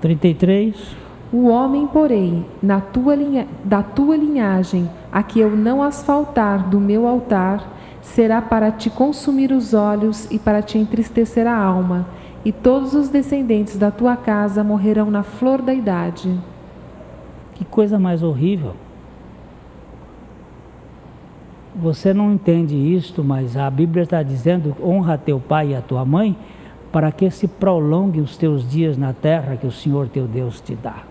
33. 0.00 0.94
O 1.32 1.48
homem, 1.48 1.88
porém, 1.88 2.46
na 2.62 2.80
tua 2.80 3.16
linha, 3.16 3.48
da 3.64 3.82
tua 3.82 4.16
linhagem, 4.16 4.88
a 5.10 5.24
que 5.24 5.40
eu 5.40 5.56
não 5.56 5.82
asfaltar 5.82 6.68
do 6.68 6.78
meu 6.78 7.04
altar, 7.04 7.75
será 8.06 8.40
para 8.40 8.70
te 8.70 8.88
consumir 8.88 9.52
os 9.52 9.74
olhos 9.74 10.30
e 10.30 10.38
para 10.38 10.62
te 10.62 10.78
entristecer 10.78 11.46
a 11.46 11.56
alma, 11.56 12.06
e 12.44 12.52
todos 12.52 12.94
os 12.94 13.08
descendentes 13.08 13.76
da 13.76 13.90
tua 13.90 14.16
casa 14.16 14.62
morrerão 14.62 15.10
na 15.10 15.22
flor 15.22 15.60
da 15.60 15.74
idade. 15.74 16.32
Que 17.54 17.64
coisa 17.64 17.98
mais 17.98 18.22
horrível. 18.22 18.74
Você 21.74 22.14
não 22.14 22.32
entende 22.32 22.76
isto, 22.76 23.24
mas 23.24 23.56
a 23.56 23.68
Bíblia 23.68 24.04
está 24.04 24.22
dizendo: 24.22 24.74
honra 24.80 25.18
teu 25.18 25.40
pai 25.40 25.70
e 25.70 25.74
a 25.74 25.82
tua 25.82 26.04
mãe, 26.04 26.36
para 26.92 27.10
que 27.10 27.28
se 27.30 27.48
prolongue 27.48 28.20
os 28.20 28.36
teus 28.36 28.68
dias 28.70 28.96
na 28.96 29.12
terra 29.12 29.56
que 29.56 29.66
o 29.66 29.72
Senhor 29.72 30.08
teu 30.08 30.26
Deus 30.26 30.60
te 30.60 30.74
dá. 30.74 31.02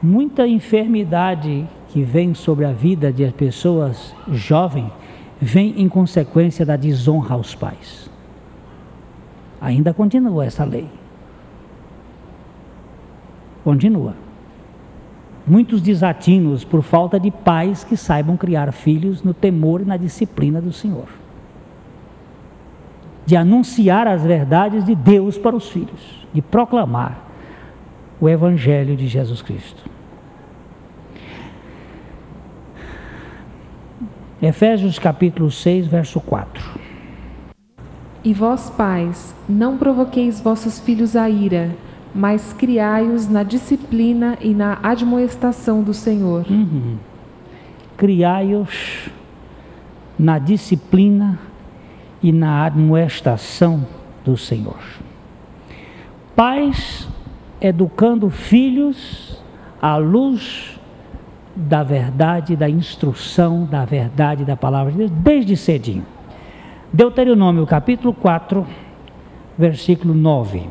Muita 0.00 0.46
enfermidade 0.46 1.66
que 1.88 2.02
vem 2.02 2.34
sobre 2.34 2.64
a 2.64 2.72
vida 2.72 3.12
de 3.12 3.26
pessoas 3.32 4.14
jovens 4.28 4.90
vem 5.40 5.80
em 5.80 5.88
consequência 5.88 6.64
da 6.64 6.76
desonra 6.76 7.34
aos 7.34 7.54
pais. 7.54 8.10
Ainda 9.60 9.92
continua 9.92 10.44
essa 10.44 10.64
lei. 10.64 10.88
Continua. 13.64 14.14
Muitos 15.46 15.80
desatinos 15.80 16.64
por 16.64 16.82
falta 16.82 17.20
de 17.20 17.30
pais 17.30 17.84
que 17.84 17.96
saibam 17.96 18.36
criar 18.36 18.72
filhos 18.72 19.22
no 19.22 19.32
temor 19.32 19.80
e 19.80 19.84
na 19.84 19.96
disciplina 19.96 20.60
do 20.60 20.72
Senhor. 20.72 21.08
De 23.24 23.36
anunciar 23.36 24.06
as 24.06 24.22
verdades 24.22 24.84
de 24.84 24.94
Deus 24.94 25.36
para 25.36 25.56
os 25.56 25.68
filhos, 25.68 26.26
de 26.32 26.40
proclamar 26.40 27.24
o 28.20 28.28
Evangelho 28.28 28.96
de 28.96 29.06
Jesus 29.06 29.42
Cristo. 29.42 29.95
Efésios 34.40 34.98
capítulo 34.98 35.50
6, 35.50 35.86
verso 35.86 36.20
4. 36.20 36.62
E 38.22 38.34
vós, 38.34 38.68
pais, 38.68 39.34
não 39.48 39.78
provoqueis 39.78 40.40
vossos 40.40 40.78
filhos 40.78 41.16
a 41.16 41.30
ira, 41.30 41.74
mas 42.14 42.52
criai-os 42.52 43.28
na 43.28 43.42
disciplina 43.42 44.36
e 44.40 44.52
na 44.52 44.78
admoestação 44.82 45.82
do 45.82 45.94
Senhor. 45.94 46.44
Uhum. 46.50 46.96
Criai-os 47.96 49.08
na 50.18 50.38
disciplina 50.38 51.38
e 52.22 52.30
na 52.30 52.64
admoestação 52.64 53.86
do 54.24 54.36
Senhor. 54.36 54.80
Pais 56.34 57.08
educando 57.58 58.28
filhos 58.28 59.42
à 59.80 59.96
luz 59.96 60.78
da 61.56 61.82
verdade, 61.82 62.54
da 62.54 62.68
instrução, 62.68 63.64
da 63.64 63.84
verdade 63.86 64.44
da 64.44 64.54
palavra 64.54 64.92
de 64.92 64.98
Deus, 64.98 65.10
desde 65.10 65.56
cedinho. 65.56 66.04
Deuteronômio 66.92 67.66
capítulo 67.66 68.12
4, 68.12 68.66
versículo 69.56 70.12
9. 70.12 70.64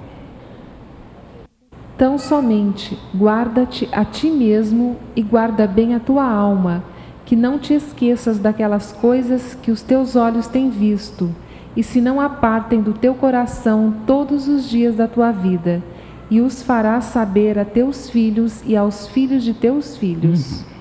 Tão 1.97 2.19
somente 2.19 2.97
guarda-te 3.15 3.89
a 3.91 4.05
ti 4.05 4.29
mesmo 4.29 4.97
e 5.15 5.23
guarda 5.23 5.65
bem 5.65 5.95
a 5.95 5.99
tua 5.99 6.23
alma, 6.23 6.83
que 7.25 7.35
não 7.35 7.57
te 7.57 7.73
esqueças 7.73 8.37
daquelas 8.37 8.91
coisas 8.91 9.55
que 9.55 9.71
os 9.71 9.81
teus 9.81 10.15
olhos 10.15 10.45
têm 10.45 10.69
visto, 10.69 11.33
e 11.75 11.81
se 11.81 11.99
não 11.99 12.21
apartem 12.21 12.81
do 12.81 12.93
teu 12.93 13.15
coração 13.15 13.93
todos 14.05 14.47
os 14.47 14.69
dias 14.69 14.95
da 14.95 15.07
tua 15.07 15.31
vida, 15.31 15.81
e 16.29 16.41
os 16.41 16.61
farás 16.61 17.05
saber 17.05 17.57
a 17.57 17.65
teus 17.65 18.09
filhos 18.09 18.61
e 18.65 18.75
aos 18.75 19.07
filhos 19.07 19.43
de 19.43 19.53
teus 19.53 19.97
filhos. 19.97 20.61
Hum. 20.61 20.74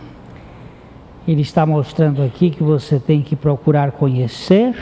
Ele 1.27 1.41
está 1.41 1.65
mostrando 1.65 2.23
aqui 2.23 2.51
que 2.51 2.63
você 2.63 3.01
tem 3.01 3.23
que 3.23 3.35
procurar 3.35 3.93
conhecer, 3.93 4.75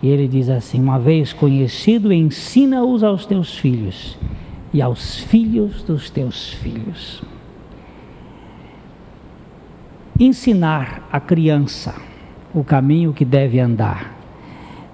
e 0.00 0.08
ele 0.08 0.28
diz 0.28 0.48
assim: 0.48 0.80
uma 0.80 0.98
vez 0.98 1.32
conhecido, 1.32 2.12
ensina-os 2.12 3.02
aos 3.02 3.26
teus 3.26 3.58
filhos 3.58 4.16
e 4.72 4.80
aos 4.80 5.18
filhos 5.18 5.82
dos 5.82 6.08
teus 6.08 6.52
filhos. 6.52 7.22
Ensinar 10.18 11.08
a 11.10 11.18
criança 11.18 11.94
o 12.54 12.62
caminho 12.62 13.12
que 13.12 13.24
deve 13.24 13.58
andar 13.58 14.14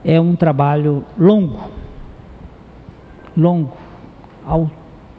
é 0.05 0.21
um 0.21 0.37
trabalho 0.37 1.05
longo, 1.19 1.71
longo, 3.37 3.77
ao 4.47 4.71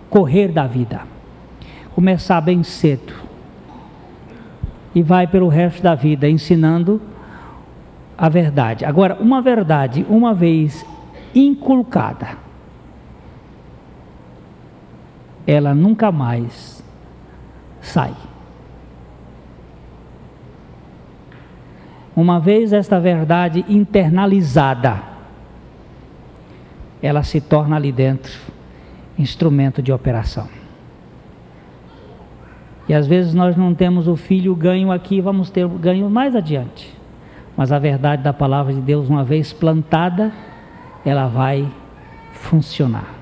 correr 0.09 0.47
da 0.47 0.65
vida. 0.65 1.01
Começar 1.93 2.39
bem 2.41 2.63
cedo 2.63 3.26
e 4.97 5.03
vai 5.03 5.27
pelo 5.27 5.47
resto 5.47 5.83
da 5.83 5.93
vida 5.93 6.27
ensinando 6.27 6.99
a 8.17 8.27
verdade. 8.27 8.83
Agora, 8.83 9.15
uma 9.19 9.43
verdade, 9.43 10.03
uma 10.09 10.33
vez 10.33 10.83
inculcada, 11.35 12.29
ela 15.45 15.75
nunca 15.75 16.11
mais 16.11 16.83
sai. 17.79 18.15
Uma 22.15 22.39
vez 22.39 22.73
esta 22.73 22.99
verdade 22.99 23.63
internalizada, 23.69 24.99
ela 27.03 27.21
se 27.21 27.39
torna 27.39 27.75
ali 27.75 27.91
dentro 27.91 28.33
instrumento 29.15 29.79
de 29.79 29.93
operação. 29.93 30.47
E 32.87 32.93
às 32.93 33.05
vezes 33.05 33.33
nós 33.33 33.55
não 33.57 33.73
temos 33.73 34.07
o 34.07 34.15
filho 34.15 34.55
ganho 34.55 34.91
aqui, 34.91 35.19
vamos 35.19 35.49
ter 35.49 35.67
ganho 35.67 36.09
mais 36.09 36.35
adiante. 36.35 36.95
Mas 37.55 37.71
a 37.71 37.79
verdade 37.79 38.23
da 38.23 38.31
palavra 38.31 38.73
de 38.73 38.79
Deus, 38.79 39.09
uma 39.09 39.23
vez 39.23 39.51
plantada, 39.51 40.31
ela 41.03 41.27
vai 41.27 41.67
funcionar. 42.31 43.13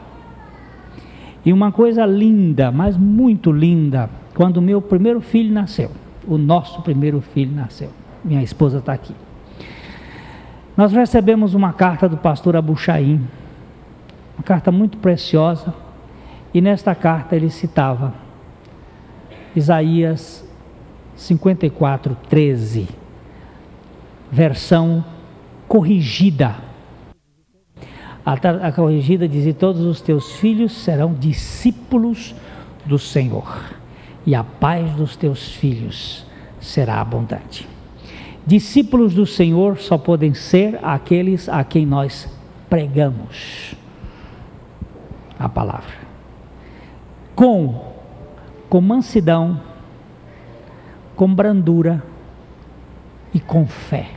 E 1.43 1.51
uma 1.51 1.71
coisa 1.71 2.05
linda, 2.05 2.71
mas 2.71 2.97
muito 2.97 3.51
linda, 3.51 4.09
quando 4.35 4.57
o 4.57 4.61
meu 4.61 4.81
primeiro 4.81 5.21
filho 5.21 5.53
nasceu, 5.53 5.91
o 6.27 6.37
nosso 6.37 6.81
primeiro 6.81 7.21
filho 7.21 7.55
nasceu. 7.55 7.89
Minha 8.23 8.43
esposa 8.43 8.79
está 8.79 8.93
aqui. 8.93 9.15
Nós 10.75 10.91
recebemos 10.91 11.53
uma 11.53 11.71
carta 11.71 12.09
do 12.09 12.17
pastor 12.17 12.55
Abuchaim, 12.55 13.21
uma 14.37 14.43
carta 14.43 14.71
muito 14.71 14.97
preciosa, 14.97 15.73
e 16.53 16.59
nesta 16.59 16.93
carta 16.93 17.35
ele 17.35 17.49
citava 17.49 18.24
Isaías 19.55 20.43
54, 21.15 22.17
13, 22.27 22.89
versão 24.29 25.03
corrigida. 25.67 26.55
A, 28.25 28.33
a 28.33 28.71
corrigida 28.71 29.27
dizia: 29.27 29.53
Todos 29.53 29.81
os 29.81 30.01
teus 30.01 30.33
filhos 30.33 30.73
serão 30.73 31.13
discípulos 31.13 32.35
do 32.85 32.99
Senhor, 32.99 33.73
e 34.25 34.35
a 34.35 34.43
paz 34.43 34.91
dos 34.93 35.15
teus 35.15 35.53
filhos 35.53 36.25
será 36.59 36.99
abundante. 36.99 37.67
Discípulos 38.45 39.13
do 39.13 39.25
Senhor 39.25 39.79
só 39.79 39.97
podem 39.97 40.33
ser 40.33 40.77
aqueles 40.83 41.47
a 41.47 41.63
quem 41.63 41.85
nós 41.85 42.29
pregamos 42.69 43.73
a 45.39 45.49
palavra. 45.49 45.95
Com 47.35 47.94
com 48.69 48.81
mansidão, 48.81 49.61
com 51.15 51.33
brandura 51.33 52.03
e 53.33 53.39
com 53.39 53.65
fé, 53.65 54.09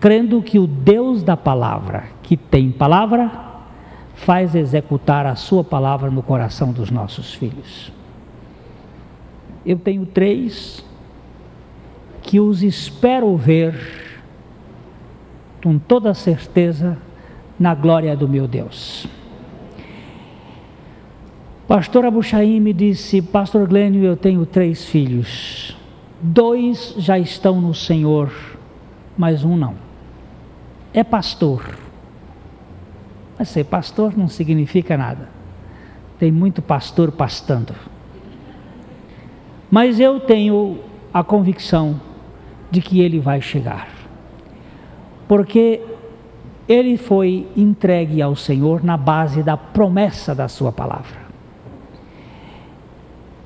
crendo 0.00 0.42
que 0.42 0.58
o 0.58 0.66
Deus 0.66 1.22
da 1.22 1.36
palavra, 1.36 2.04
que 2.22 2.36
tem 2.36 2.70
palavra, 2.70 3.30
faz 4.14 4.54
executar 4.54 5.26
a 5.26 5.34
sua 5.34 5.64
palavra 5.64 6.10
no 6.10 6.22
coração 6.22 6.72
dos 6.72 6.90
nossos 6.90 7.34
filhos. 7.34 7.92
Eu 9.64 9.78
tenho 9.78 10.04
três 10.06 10.84
que 12.22 12.40
os 12.40 12.62
espero 12.62 13.36
ver 13.36 13.74
com 15.62 15.78
toda 15.78 16.14
certeza 16.14 16.98
na 17.58 17.74
glória 17.74 18.16
do 18.16 18.28
meu 18.28 18.48
Deus. 18.48 19.06
Pastor 21.72 22.04
Abuchaim 22.04 22.60
me 22.60 22.74
disse: 22.74 23.22
Pastor 23.22 23.66
Glênio, 23.66 24.04
eu 24.04 24.14
tenho 24.14 24.44
três 24.44 24.84
filhos. 24.84 25.74
Dois 26.20 26.94
já 26.98 27.18
estão 27.18 27.62
no 27.62 27.72
Senhor, 27.72 28.30
mas 29.16 29.42
um 29.42 29.56
não. 29.56 29.76
É 30.92 31.02
pastor. 31.02 31.78
Mas 33.38 33.48
ser 33.48 33.64
pastor 33.64 34.14
não 34.14 34.28
significa 34.28 34.98
nada. 34.98 35.30
Tem 36.18 36.30
muito 36.30 36.60
pastor 36.60 37.10
pastando. 37.10 37.74
Mas 39.70 39.98
eu 39.98 40.20
tenho 40.20 40.78
a 41.10 41.24
convicção 41.24 41.98
de 42.70 42.82
que 42.82 43.00
ele 43.00 43.18
vai 43.18 43.40
chegar. 43.40 43.88
Porque 45.26 45.80
ele 46.68 46.98
foi 46.98 47.48
entregue 47.56 48.20
ao 48.20 48.36
Senhor 48.36 48.84
na 48.84 48.98
base 48.98 49.42
da 49.42 49.56
promessa 49.56 50.34
da 50.34 50.48
Sua 50.48 50.70
palavra. 50.70 51.21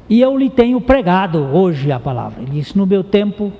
E 0.08 0.20
eu 0.20 0.36
lhe 0.38 0.48
tenho 0.48 0.80
pregado 0.80 1.38
hoje 1.38 1.90
a 1.90 1.98
palavra. 1.98 2.42
Ele 2.42 2.52
disse: 2.52 2.76
No 2.76 2.86
meu 2.86 3.02
tempo, 3.02 3.52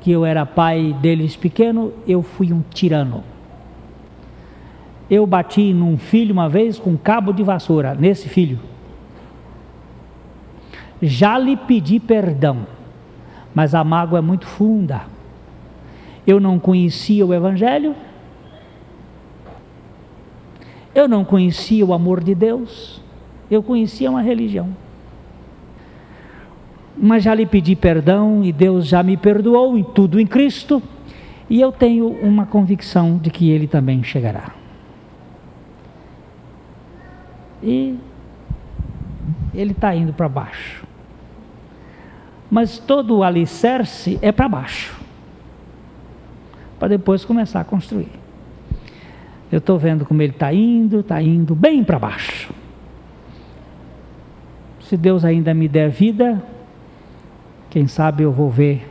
que 0.00 0.10
eu 0.10 0.24
era 0.24 0.44
pai 0.44 0.96
deles 1.00 1.36
pequeno, 1.36 1.92
eu 2.06 2.22
fui 2.22 2.52
um 2.52 2.62
tirano. 2.62 3.22
Eu 5.08 5.26
bati 5.26 5.72
num 5.72 5.96
filho 5.96 6.32
uma 6.32 6.48
vez 6.48 6.78
com 6.78 6.90
um 6.90 6.96
cabo 6.96 7.32
de 7.32 7.42
vassoura, 7.42 7.94
nesse 7.94 8.28
filho. 8.28 8.58
Já 11.00 11.38
lhe 11.38 11.56
pedi 11.56 12.00
perdão, 12.00 12.66
mas 13.54 13.74
a 13.74 13.84
mágoa 13.84 14.18
é 14.18 14.22
muito 14.22 14.46
funda. 14.46 15.02
Eu 16.26 16.40
não 16.40 16.58
conhecia 16.58 17.24
o 17.24 17.32
Evangelho, 17.32 17.94
eu 20.94 21.08
não 21.08 21.24
conhecia 21.24 21.86
o 21.86 21.94
amor 21.94 22.22
de 22.22 22.34
Deus, 22.34 23.00
eu 23.50 23.62
conhecia 23.62 24.10
uma 24.10 24.20
religião 24.20 24.76
mas 27.00 27.22
já 27.22 27.34
lhe 27.34 27.46
pedi 27.46 27.76
perdão 27.76 28.44
e 28.44 28.52
Deus 28.52 28.86
já 28.86 29.02
me 29.02 29.16
perdoou 29.16 29.78
em 29.78 29.84
tudo 29.84 30.20
em 30.20 30.26
Cristo, 30.26 30.82
e 31.48 31.60
eu 31.60 31.72
tenho 31.72 32.08
uma 32.08 32.44
convicção 32.44 33.16
de 33.16 33.30
que 33.30 33.50
Ele 33.50 33.66
também 33.66 34.02
chegará. 34.02 34.52
E 37.62 37.98
ele 39.54 39.72
está 39.72 39.94
indo 39.94 40.12
para 40.12 40.28
baixo. 40.28 40.86
Mas 42.50 42.78
todo 42.78 43.16
o 43.16 43.22
alicerce 43.22 44.18
é 44.22 44.32
para 44.32 44.48
baixo, 44.48 44.96
para 46.78 46.88
depois 46.88 47.24
começar 47.24 47.60
a 47.60 47.64
construir. 47.64 48.08
Eu 49.50 49.58
estou 49.58 49.78
vendo 49.78 50.04
como 50.04 50.22
ele 50.22 50.32
está 50.32 50.52
indo, 50.52 51.00
está 51.00 51.20
indo 51.20 51.54
bem 51.54 51.82
para 51.84 51.98
baixo. 51.98 52.52
Se 54.80 54.96
Deus 54.96 55.24
ainda 55.24 55.52
me 55.52 55.68
der 55.68 55.90
vida, 55.90 56.42
quem 57.70 57.86
sabe 57.86 58.22
eu 58.22 58.32
vou 58.32 58.50
ver. 58.50 58.88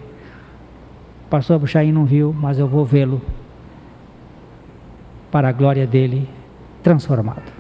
O 1.25 1.29
pastor 1.29 1.59
Buxaim 1.59 1.91
não 1.91 2.05
viu, 2.05 2.33
mas 2.33 2.59
eu 2.59 2.67
vou 2.67 2.85
vê-lo 2.85 3.21
para 5.31 5.49
a 5.49 5.51
glória 5.51 5.85
dele 5.85 6.29
transformado. 6.81 7.51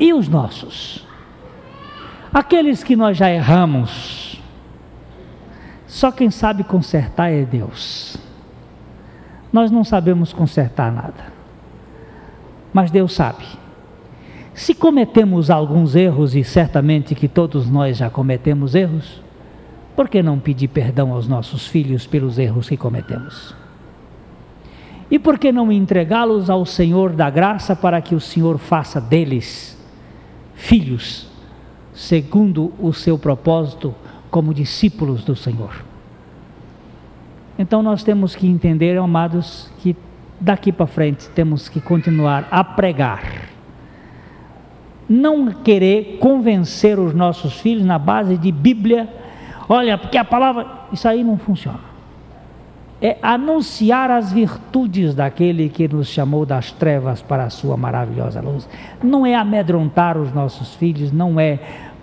E 0.00 0.12
os 0.12 0.28
nossos? 0.28 1.06
Aqueles 2.32 2.82
que 2.82 2.96
nós 2.96 3.16
já 3.16 3.30
erramos, 3.30 4.42
só 5.86 6.10
quem 6.10 6.30
sabe 6.30 6.64
consertar 6.64 7.30
é 7.30 7.44
Deus. 7.44 8.16
Nós 9.52 9.70
não 9.70 9.84
sabemos 9.84 10.32
consertar 10.32 10.90
nada, 10.90 11.32
mas 12.72 12.90
Deus 12.90 13.12
sabe. 13.14 13.44
Se 14.52 14.74
cometemos 14.74 15.50
alguns 15.50 15.94
erros, 15.94 16.34
e 16.34 16.42
certamente 16.42 17.14
que 17.14 17.28
todos 17.28 17.70
nós 17.70 17.96
já 17.96 18.10
cometemos 18.10 18.74
erros, 18.74 19.23
por 19.96 20.08
que 20.08 20.22
não 20.22 20.38
pedir 20.38 20.68
perdão 20.68 21.12
aos 21.12 21.28
nossos 21.28 21.66
filhos 21.66 22.06
pelos 22.06 22.38
erros 22.38 22.68
que 22.68 22.76
cometemos? 22.76 23.54
E 25.10 25.18
por 25.18 25.38
que 25.38 25.52
não 25.52 25.70
entregá-los 25.70 26.50
ao 26.50 26.66
Senhor 26.66 27.12
da 27.12 27.30
graça 27.30 27.76
para 27.76 28.00
que 28.00 28.14
o 28.14 28.20
Senhor 28.20 28.58
faça 28.58 29.00
deles 29.00 29.78
filhos, 30.54 31.28
segundo 31.92 32.72
o 32.78 32.92
seu 32.92 33.16
propósito, 33.16 33.94
como 34.30 34.52
discípulos 34.52 35.22
do 35.22 35.36
Senhor? 35.36 35.84
Então 37.56 37.82
nós 37.82 38.02
temos 38.02 38.34
que 38.34 38.48
entender, 38.48 38.98
amados, 38.98 39.70
que 39.78 39.94
daqui 40.40 40.72
para 40.72 40.86
frente 40.86 41.28
temos 41.30 41.68
que 41.68 41.80
continuar 41.80 42.48
a 42.50 42.64
pregar. 42.64 43.22
Não 45.08 45.52
querer 45.52 46.18
convencer 46.18 46.98
os 46.98 47.14
nossos 47.14 47.60
filhos 47.60 47.84
na 47.84 47.98
base 47.98 48.36
de 48.36 48.50
Bíblia 48.50 49.08
Olha, 49.68 49.96
porque 49.96 50.18
a 50.18 50.24
palavra, 50.24 50.66
isso 50.92 51.08
aí 51.08 51.24
não 51.24 51.38
funciona. 51.38 51.94
É 53.00 53.18
anunciar 53.22 54.10
as 54.10 54.32
virtudes 54.32 55.14
daquele 55.14 55.68
que 55.68 55.88
nos 55.88 56.08
chamou 56.08 56.46
das 56.46 56.70
trevas 56.70 57.20
para 57.20 57.44
a 57.44 57.50
sua 57.50 57.76
maravilhosa 57.76 58.40
luz. 58.40 58.68
Não 59.02 59.26
é 59.26 59.34
amedrontar 59.34 60.16
os 60.16 60.32
nossos 60.32 60.74
filhos, 60.74 61.12
não 61.12 61.38
é 61.38 61.58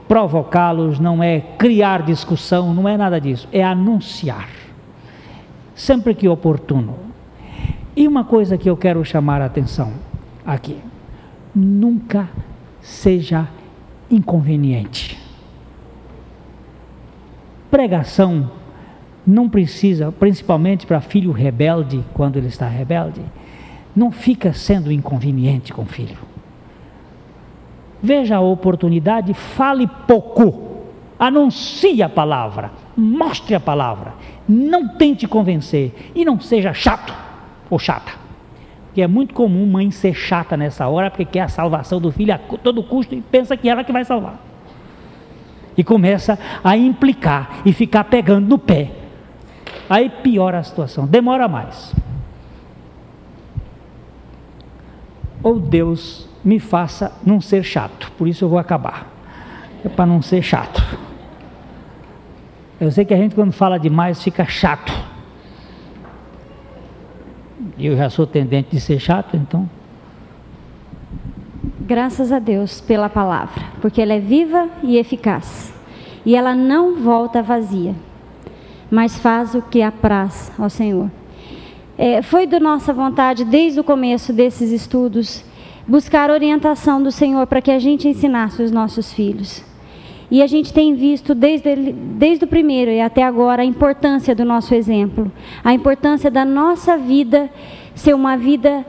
provocá-los, 0.07 0.99
não 0.99 1.23
é 1.23 1.39
criar 1.57 2.01
discussão, 2.03 2.73
não 2.73 2.87
é 2.87 2.97
nada 2.97 3.19
disso. 3.19 3.47
É 3.51 3.63
anunciar, 3.63 4.49
sempre 5.75 6.13
que 6.13 6.27
oportuno. 6.27 6.95
E 7.95 8.07
uma 8.07 8.23
coisa 8.23 8.57
que 8.57 8.69
eu 8.69 8.77
quero 8.77 9.03
chamar 9.05 9.41
a 9.41 9.45
atenção 9.45 9.93
aqui: 10.45 10.77
nunca 11.55 12.27
seja 12.81 13.47
inconveniente 14.09 15.20
pregação 17.71 18.51
não 19.25 19.49
precisa, 19.49 20.11
principalmente 20.11 20.85
para 20.85 21.01
filho 21.01 21.31
rebelde, 21.31 22.03
quando 22.13 22.37
ele 22.37 22.47
está 22.47 22.67
rebelde, 22.67 23.21
não 23.95 24.11
fica 24.11 24.53
sendo 24.53 24.91
inconveniente 24.91 25.73
com 25.73 25.83
o 25.83 25.85
filho. 25.85 26.17
Veja 28.03 28.35
a 28.35 28.41
oportunidade, 28.41 29.33
fale 29.33 29.87
pouco, 30.07 30.71
Anuncie 31.21 32.01
a 32.01 32.09
palavra, 32.09 32.71
mostre 32.97 33.53
a 33.53 33.59
palavra. 33.59 34.15
Não 34.49 34.87
tente 34.87 35.27
convencer 35.27 35.93
e 36.15 36.25
não 36.25 36.39
seja 36.39 36.73
chato 36.73 37.13
ou 37.69 37.77
chata. 37.77 38.13
Que 38.91 39.03
é 39.03 39.07
muito 39.07 39.31
comum 39.31 39.67
mãe 39.67 39.91
ser 39.91 40.15
chata 40.15 40.57
nessa 40.57 40.87
hora 40.87 41.11
porque 41.11 41.25
quer 41.25 41.41
a 41.41 41.47
salvação 41.47 42.01
do 42.01 42.11
filho 42.11 42.33
a 42.33 42.39
todo 42.39 42.81
custo 42.81 43.13
e 43.13 43.21
pensa 43.21 43.55
que 43.55 43.69
ela 43.69 43.83
que 43.83 43.91
vai 43.91 44.03
salvar. 44.03 44.50
E 45.77 45.83
começa 45.83 46.37
a 46.63 46.75
implicar 46.75 47.61
e 47.65 47.73
ficar 47.73 48.03
pegando 48.05 48.47
no 48.47 48.57
pé. 48.57 48.91
Aí 49.89 50.09
piora 50.09 50.59
a 50.59 50.63
situação, 50.63 51.05
demora 51.05 51.47
mais. 51.47 51.93
Ou 55.43 55.59
Deus 55.59 56.29
me 56.43 56.59
faça 56.59 57.11
não 57.25 57.41
ser 57.41 57.63
chato, 57.63 58.11
por 58.17 58.27
isso 58.27 58.45
eu 58.45 58.49
vou 58.49 58.59
acabar. 58.59 59.07
É 59.83 59.89
para 59.89 60.05
não 60.05 60.21
ser 60.21 60.41
chato. 60.41 60.81
Eu 62.79 62.91
sei 62.91 63.05
que 63.05 63.13
a 63.13 63.17
gente 63.17 63.35
quando 63.35 63.51
fala 63.51 63.77
demais 63.77 64.23
fica 64.23 64.45
chato. 64.45 64.91
E 67.77 67.85
eu 67.85 67.95
já 67.95 68.09
sou 68.09 68.25
tendente 68.25 68.69
de 68.71 68.81
ser 68.81 68.99
chato, 68.99 69.35
então. 69.37 69.69
Graças 71.63 72.31
a 72.31 72.39
Deus 72.39 72.81
pela 72.81 73.09
palavra, 73.09 73.63
porque 73.81 74.01
ela 74.01 74.13
é 74.13 74.19
viva 74.19 74.67
e 74.81 74.97
eficaz. 74.97 75.73
E 76.25 76.35
ela 76.35 76.55
não 76.55 76.95
volta 76.95 77.41
vazia, 77.41 77.95
mas 78.89 79.17
faz 79.17 79.53
o 79.53 79.61
que 79.61 79.81
apraz 79.81 80.51
ao 80.57 80.69
Senhor. 80.69 81.09
É, 81.97 82.21
foi 82.21 82.47
da 82.47 82.59
nossa 82.59 82.91
vontade, 82.91 83.45
desde 83.45 83.79
o 83.79 83.83
começo 83.83 84.33
desses 84.33 84.71
estudos, 84.71 85.43
buscar 85.87 86.31
orientação 86.31 87.01
do 87.01 87.11
Senhor 87.11 87.45
para 87.45 87.61
que 87.61 87.69
a 87.69 87.79
gente 87.79 88.07
ensinasse 88.07 88.61
os 88.63 88.71
nossos 88.71 89.13
filhos. 89.13 89.63
E 90.31 90.41
a 90.41 90.47
gente 90.47 90.73
tem 90.73 90.95
visto 90.95 91.35
desde, 91.35 91.91
desde 91.91 92.45
o 92.45 92.47
primeiro 92.47 92.89
e 92.89 93.01
até 93.01 93.21
agora 93.21 93.61
a 93.61 93.65
importância 93.65 94.33
do 94.33 94.45
nosso 94.45 94.73
exemplo, 94.73 95.31
a 95.63 95.73
importância 95.73 96.31
da 96.31 96.45
nossa 96.45 96.97
vida 96.97 97.49
ser 97.93 98.15
uma 98.15 98.37
vida 98.37 98.85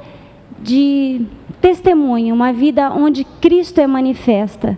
de 0.62 1.26
testemunho, 1.62 2.34
uma 2.34 2.52
vida 2.52 2.90
onde 2.90 3.24
Cristo 3.40 3.80
é 3.80 3.86
manifesta 3.86 4.76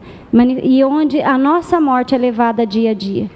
e 0.63 0.85
onde 0.85 1.21
a 1.23 1.39
nossa 1.39 1.81
morte 1.81 2.15
é 2.15 2.19
levada 2.19 2.67
dia 2.67 2.91
a 2.91 2.95
dia. 2.95 3.31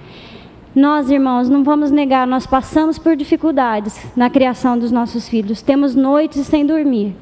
Nós, 0.74 1.10
irmãos, 1.10 1.48
não 1.48 1.64
vamos 1.64 1.90
negar, 1.90 2.26
nós 2.26 2.46
passamos 2.46 2.98
por 2.98 3.16
dificuldades 3.16 4.06
na 4.14 4.28
criação 4.28 4.78
dos 4.78 4.92
nossos 4.92 5.26
filhos. 5.26 5.62
Temos 5.62 5.94
noites 5.94 6.46
sem 6.46 6.64
dormir. 6.64 7.16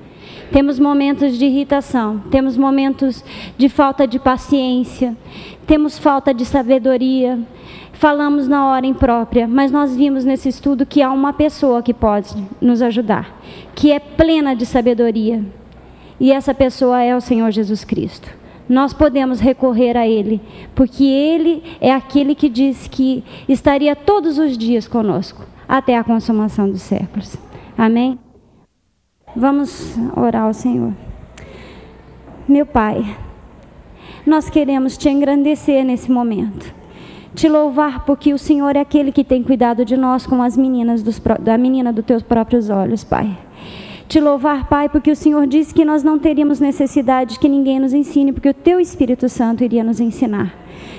Temos 0.51 0.79
momentos 0.79 1.39
de 1.39 1.47
irritação, 1.47 2.20
temos 2.31 2.57
momentos 2.57 3.24
de 3.57 3.68
falta 3.68 4.07
de 4.07 4.18
paciência, 4.18 5.16
temos 5.66 5.99
falta 5.99 6.35
de 6.35 6.45
sabedoria, 6.45 7.39
falamos 7.93 8.47
na 8.47 8.66
hora 8.66 8.87
imprópria, 8.87 9.49
mas 9.49 9.72
nós 9.72 9.97
vimos 9.97 10.24
nesse 10.24 10.49
estudo 10.49 10.87
que 10.87 11.03
há 11.03 11.11
uma 11.11 11.33
pessoa 11.33 11.83
que 11.83 11.95
pode 11.95 12.35
nos 12.61 12.81
ajudar, 12.83 13.41
que 13.74 13.91
é 13.91 13.99
plena 13.99 14.55
de 14.55 14.64
sabedoria, 14.66 15.45
e 16.19 16.33
essa 16.33 16.55
pessoa 16.55 17.03
é 17.03 17.14
o 17.14 17.21
Senhor 17.21 17.51
Jesus 17.51 17.85
Cristo. 17.85 18.29
Nós 18.69 18.93
podemos 18.93 19.39
recorrer 19.39 19.97
a 19.97 20.07
Ele, 20.07 20.41
porque 20.75 21.05
Ele 21.05 21.62
é 21.81 21.93
aquele 21.93 22.35
que 22.35 22.49
diz 22.49 22.89
que 22.89 23.23
estaria 23.49 23.95
todos 23.95 24.39
os 24.39 24.59
dias 24.59 24.89
conosco, 24.89 25.45
até 25.69 25.97
a 25.97 26.03
consumação 26.03 26.69
dos 26.69 26.83
séculos. 26.83 27.37
Amém? 27.79 28.19
Vamos 29.37 29.97
orar 30.17 30.45
ao 30.45 30.55
Senhor. 30.55 30.93
Meu 32.49 32.64
Pai, 32.64 33.05
nós 34.27 34.51
queremos 34.51 34.97
te 34.97 35.09
engrandecer 35.09 35.85
nesse 35.85 36.11
momento. 36.11 36.75
Te 37.35 37.49
louvar 37.49 38.05
porque 38.07 38.33
o 38.33 38.39
Senhor 38.39 38.75
é 38.75 38.81
aquele 38.81 39.12
que 39.12 39.23
tem 39.23 39.43
cuidado 39.43 39.85
de 39.85 39.97
nós 39.97 40.27
como 40.27 40.43
as 40.43 40.57
meninas 40.57 41.03
dos, 41.03 41.21
da 41.41 41.59
menina 41.59 41.93
dos 41.93 42.05
teus 42.05 42.23
próprios 42.23 42.71
olhos, 42.71 43.05
Pai. 43.05 43.37
Te 44.09 44.20
louvar, 44.20 44.68
Pai, 44.68 44.88
porque 44.88 45.11
o 45.11 45.16
Senhor 45.16 45.48
disse 45.48 45.74
que 45.74 45.84
nós 45.84 46.04
não 46.04 46.16
teríamos 46.16 46.61
necessidade 46.61 47.40
que 47.40 47.48
ninguém 47.48 47.80
nos 47.80 47.92
ensine, 47.92 48.32
porque 48.32 48.48
o 48.48 48.54
teu 48.54 48.78
Espírito 48.78 49.28
Santo 49.28 49.64
iria 49.64 49.82
nos 49.82 49.98
ensinar. 49.98 50.54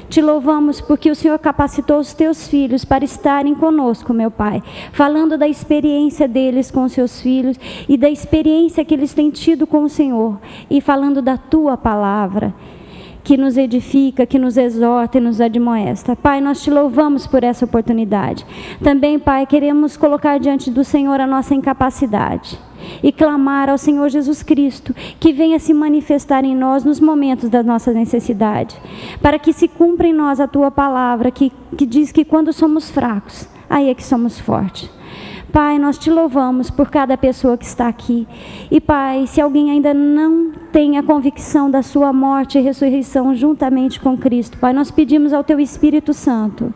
Te 0.10 0.22
louvamos 0.22 0.82
porque 0.82 1.10
o 1.10 1.16
Senhor 1.16 1.40
capacitou 1.40 2.00
os 2.00 2.14
teus 2.14 2.50
filhos 2.50 2.84
para 2.84 3.06
estarem 3.06 3.56
conosco, 3.56 4.14
meu 4.14 4.30
Pai, 4.30 4.62
falando 4.92 5.38
da 5.38 5.48
experiência 5.48 6.28
deles 6.28 6.70
com 6.70 6.84
os 6.84 6.92
seus 6.92 7.22
filhos 7.22 7.58
e 7.88 7.96
da 7.96 8.10
experiência 8.10 8.84
que 8.84 8.94
eles 8.94 9.14
têm 9.14 9.30
tido 9.30 9.66
com 9.66 9.84
o 9.84 9.90
Senhor 9.90 10.38
e 10.70 10.82
falando 10.82 11.22
da 11.22 11.38
tua 11.38 11.78
palavra 11.78 12.54
que 13.24 13.38
nos 13.38 13.58
edifica, 13.58 14.26
que 14.26 14.40
nos 14.40 14.58
exorta 14.58 15.18
e 15.18 15.22
nos 15.22 15.40
admoesta. 15.40 16.14
Pai, 16.14 16.42
nós 16.42 16.62
te 16.62 16.70
louvamos 16.70 17.26
por 17.26 17.44
essa 17.44 17.64
oportunidade. 17.64 18.46
Também, 18.84 19.18
Pai, 19.18 19.46
queremos 19.46 19.96
colocar 19.96 20.38
diante 20.40 20.70
do 20.70 20.84
Senhor 20.84 21.22
a 21.22 21.28
nossa 21.28 21.56
incapacidade 21.56 22.67
e 23.02 23.12
clamar 23.12 23.70
ao 23.70 23.78
Senhor 23.78 24.10
Jesus 24.10 24.44
Cristo 24.44 24.96
que 25.20 25.34
venha 25.34 25.60
se 25.60 25.74
manifestar 25.74 26.44
em 26.44 26.56
nós 26.56 26.84
nos 26.84 27.00
momentos 27.00 27.50
da 27.50 27.64
nossa 27.64 27.94
necessidade, 27.94 28.76
para 29.22 29.40
que 29.40 29.54
se 29.54 29.68
cumpra 29.68 30.08
em 30.08 30.14
nós 30.14 30.40
a 30.40 30.48
tua 30.48 30.72
palavra 30.72 31.32
que, 31.32 31.52
que 31.78 31.86
diz 31.86 32.12
que 32.12 32.26
quando 32.26 32.54
somos 32.54 32.90
fracos, 32.90 33.48
aí 33.70 33.90
é 33.90 33.94
que 33.94 34.04
somos 34.04 34.40
fortes. 34.40 34.90
Pai, 35.52 35.80
nós 35.80 35.98
te 35.98 36.12
louvamos 36.12 36.70
por 36.70 36.90
cada 36.90 37.18
pessoa 37.18 37.58
que 37.58 37.66
está 37.66 37.88
aqui. 37.88 38.28
E, 38.70 38.82
Pai, 38.82 39.26
se 39.28 39.40
alguém 39.40 39.72
ainda 39.72 39.94
não 39.94 40.52
tem 40.72 40.98
a 40.98 41.04
convicção 41.04 41.72
da 41.72 41.82
sua 41.82 42.12
morte 42.12 42.58
e 42.58 42.62
ressurreição 42.62 43.34
juntamente 43.34 44.00
com 44.00 44.18
Cristo, 44.18 44.58
Pai, 44.58 44.74
nós 44.74 44.92
pedimos 44.92 45.32
ao 45.34 45.44
Teu 45.44 45.60
Espírito 45.60 46.14
Santo 46.14 46.74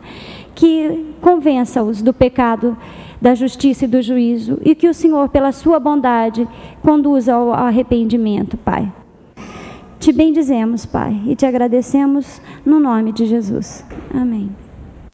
que 0.54 1.14
convença-os 1.20 2.02
do 2.02 2.12
pecado, 2.12 2.76
da 3.22 3.36
justiça 3.36 3.84
e 3.84 3.88
do 3.88 4.02
juízo, 4.02 4.58
e 4.64 4.74
que 4.74 4.88
o 4.88 4.92
Senhor, 4.92 5.28
pela 5.28 5.52
Sua 5.52 5.78
bondade, 5.78 6.46
conduza 6.82 7.32
ao 7.32 7.52
arrependimento, 7.52 8.56
Pai. 8.56 8.92
Te 10.00 10.12
bendizemos, 10.12 10.84
Pai, 10.84 11.22
e 11.28 11.36
te 11.36 11.46
agradecemos 11.46 12.42
no 12.66 12.80
nome 12.80 13.12
de 13.12 13.24
Jesus. 13.26 13.84
Amém. 14.12 14.61